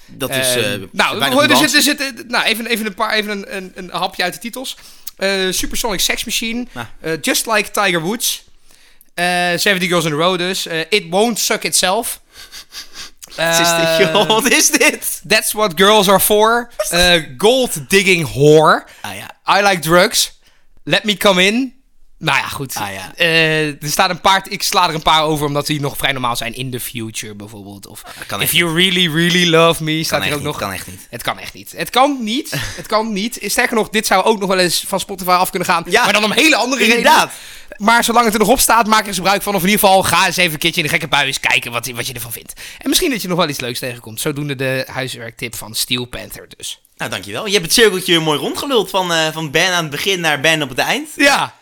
[0.07, 3.55] dat is eh nou, er zit, er zit, nou even, even een paar, even een,
[3.55, 4.77] een, een hapje uit de titels.
[5.17, 6.67] Eh, Supersonic Sex Machine.
[7.01, 8.43] Eh, Just Like Tiger Woods.
[9.15, 10.65] eh 70 Girls in a Row dus.
[10.89, 12.19] It Won't Suck Itself.
[13.35, 14.27] Wat is dit, joh?
[14.27, 15.21] Wat is dit?
[15.27, 16.69] That's What Girls Are For.
[17.37, 18.85] Gold Digging Whore.
[19.01, 19.29] Ah ja.
[19.59, 20.39] I Like Drugs.
[20.83, 21.73] Let Me Come In.
[22.23, 22.75] Nou ja, goed.
[22.75, 23.11] Ah, ja.
[23.15, 26.11] Eh, er staat een paar, ik sla er een paar over omdat die nog vrij
[26.11, 26.53] normaal zijn.
[26.55, 27.87] In the Future bijvoorbeeld.
[27.87, 30.03] Of kan If You Really, Really Love Me.
[30.03, 30.57] Staat Kan er ook niet, nog.
[30.57, 31.07] kan echt niet.
[31.09, 31.71] Het kan echt niet.
[31.75, 32.51] Het kan niet.
[32.79, 33.39] Het kan niet.
[33.41, 35.83] Sterker nog, dit zou ook nog wel eens van Spotify af kunnen gaan.
[35.89, 36.03] Ja.
[36.03, 36.97] Maar dan om hele andere redenen.
[36.97, 37.31] Inderdaad.
[37.77, 39.55] Maar zolang het er nog op staat, maak er gebruik van.
[39.55, 41.71] Of in ieder geval, ga eens even een keertje in de gekke bui eens kijken
[41.71, 42.53] wat, wat je ervan vindt.
[42.77, 44.19] En misschien dat je nog wel iets leuks tegenkomt.
[44.21, 46.81] Zodoende de huiswerktip van Steel Panther dus.
[46.97, 47.45] Nou, dankjewel.
[47.45, 50.61] Je hebt het cirkeltje mooi rondgeluld van, eh, van Ben aan het begin naar Ben
[50.61, 51.09] op het eind.
[51.15, 51.55] Ja.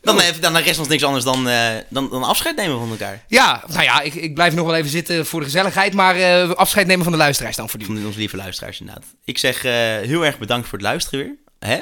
[0.00, 3.24] Dan, eh, dan rest ons niks anders dan, eh, dan, dan afscheid nemen van elkaar.
[3.28, 5.94] Ja, nou ja, ik, ik blijf nog wel even zitten voor de gezelligheid.
[5.94, 7.84] Maar eh, afscheid nemen van de luisteraars dan voor nu.
[7.86, 9.04] Van onze lieve luisteraars inderdaad.
[9.24, 11.34] Ik zeg heel erg bedankt voor het luisteren weer.
[11.58, 11.80] Hè?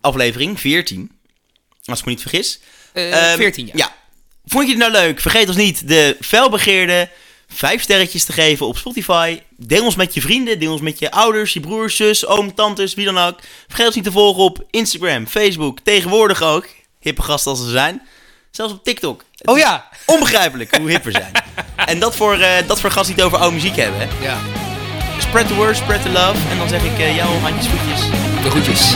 [0.00, 1.10] Aflevering 14.
[1.84, 2.60] Als ik me niet vergis.
[2.92, 3.76] Eh, Ehm, 14 jaar.
[3.76, 3.94] Ja.
[4.46, 5.20] Vond je het nou leuk?
[5.20, 7.08] Vergeet ons niet de felbegeerde
[7.48, 9.40] vijf sterretjes te geven op Spotify.
[9.56, 12.94] Deel ons met je vrienden, deel ons met je ouders, je broers, zus, oom, tantes,
[12.94, 13.38] wie dan ook.
[13.66, 16.68] Vergeet ons niet te volgen op Instagram, Facebook, tegenwoordig ook.
[17.04, 18.02] Hippe gasten als ze zijn.
[18.50, 19.24] Zelfs op TikTok.
[19.36, 19.88] Het Oh ja.
[20.06, 21.32] Onbegrijpelijk hoe hip we zijn.
[21.76, 24.00] en dat voor, eh, dat voor gasten die het over oude muziek hebben.
[24.00, 24.06] hè.
[24.24, 24.36] Ja.
[25.18, 26.48] Spread the word, spread the love.
[26.50, 28.00] En dan zeg ik eh jou handjes voetjes.
[28.42, 28.94] De groetjes.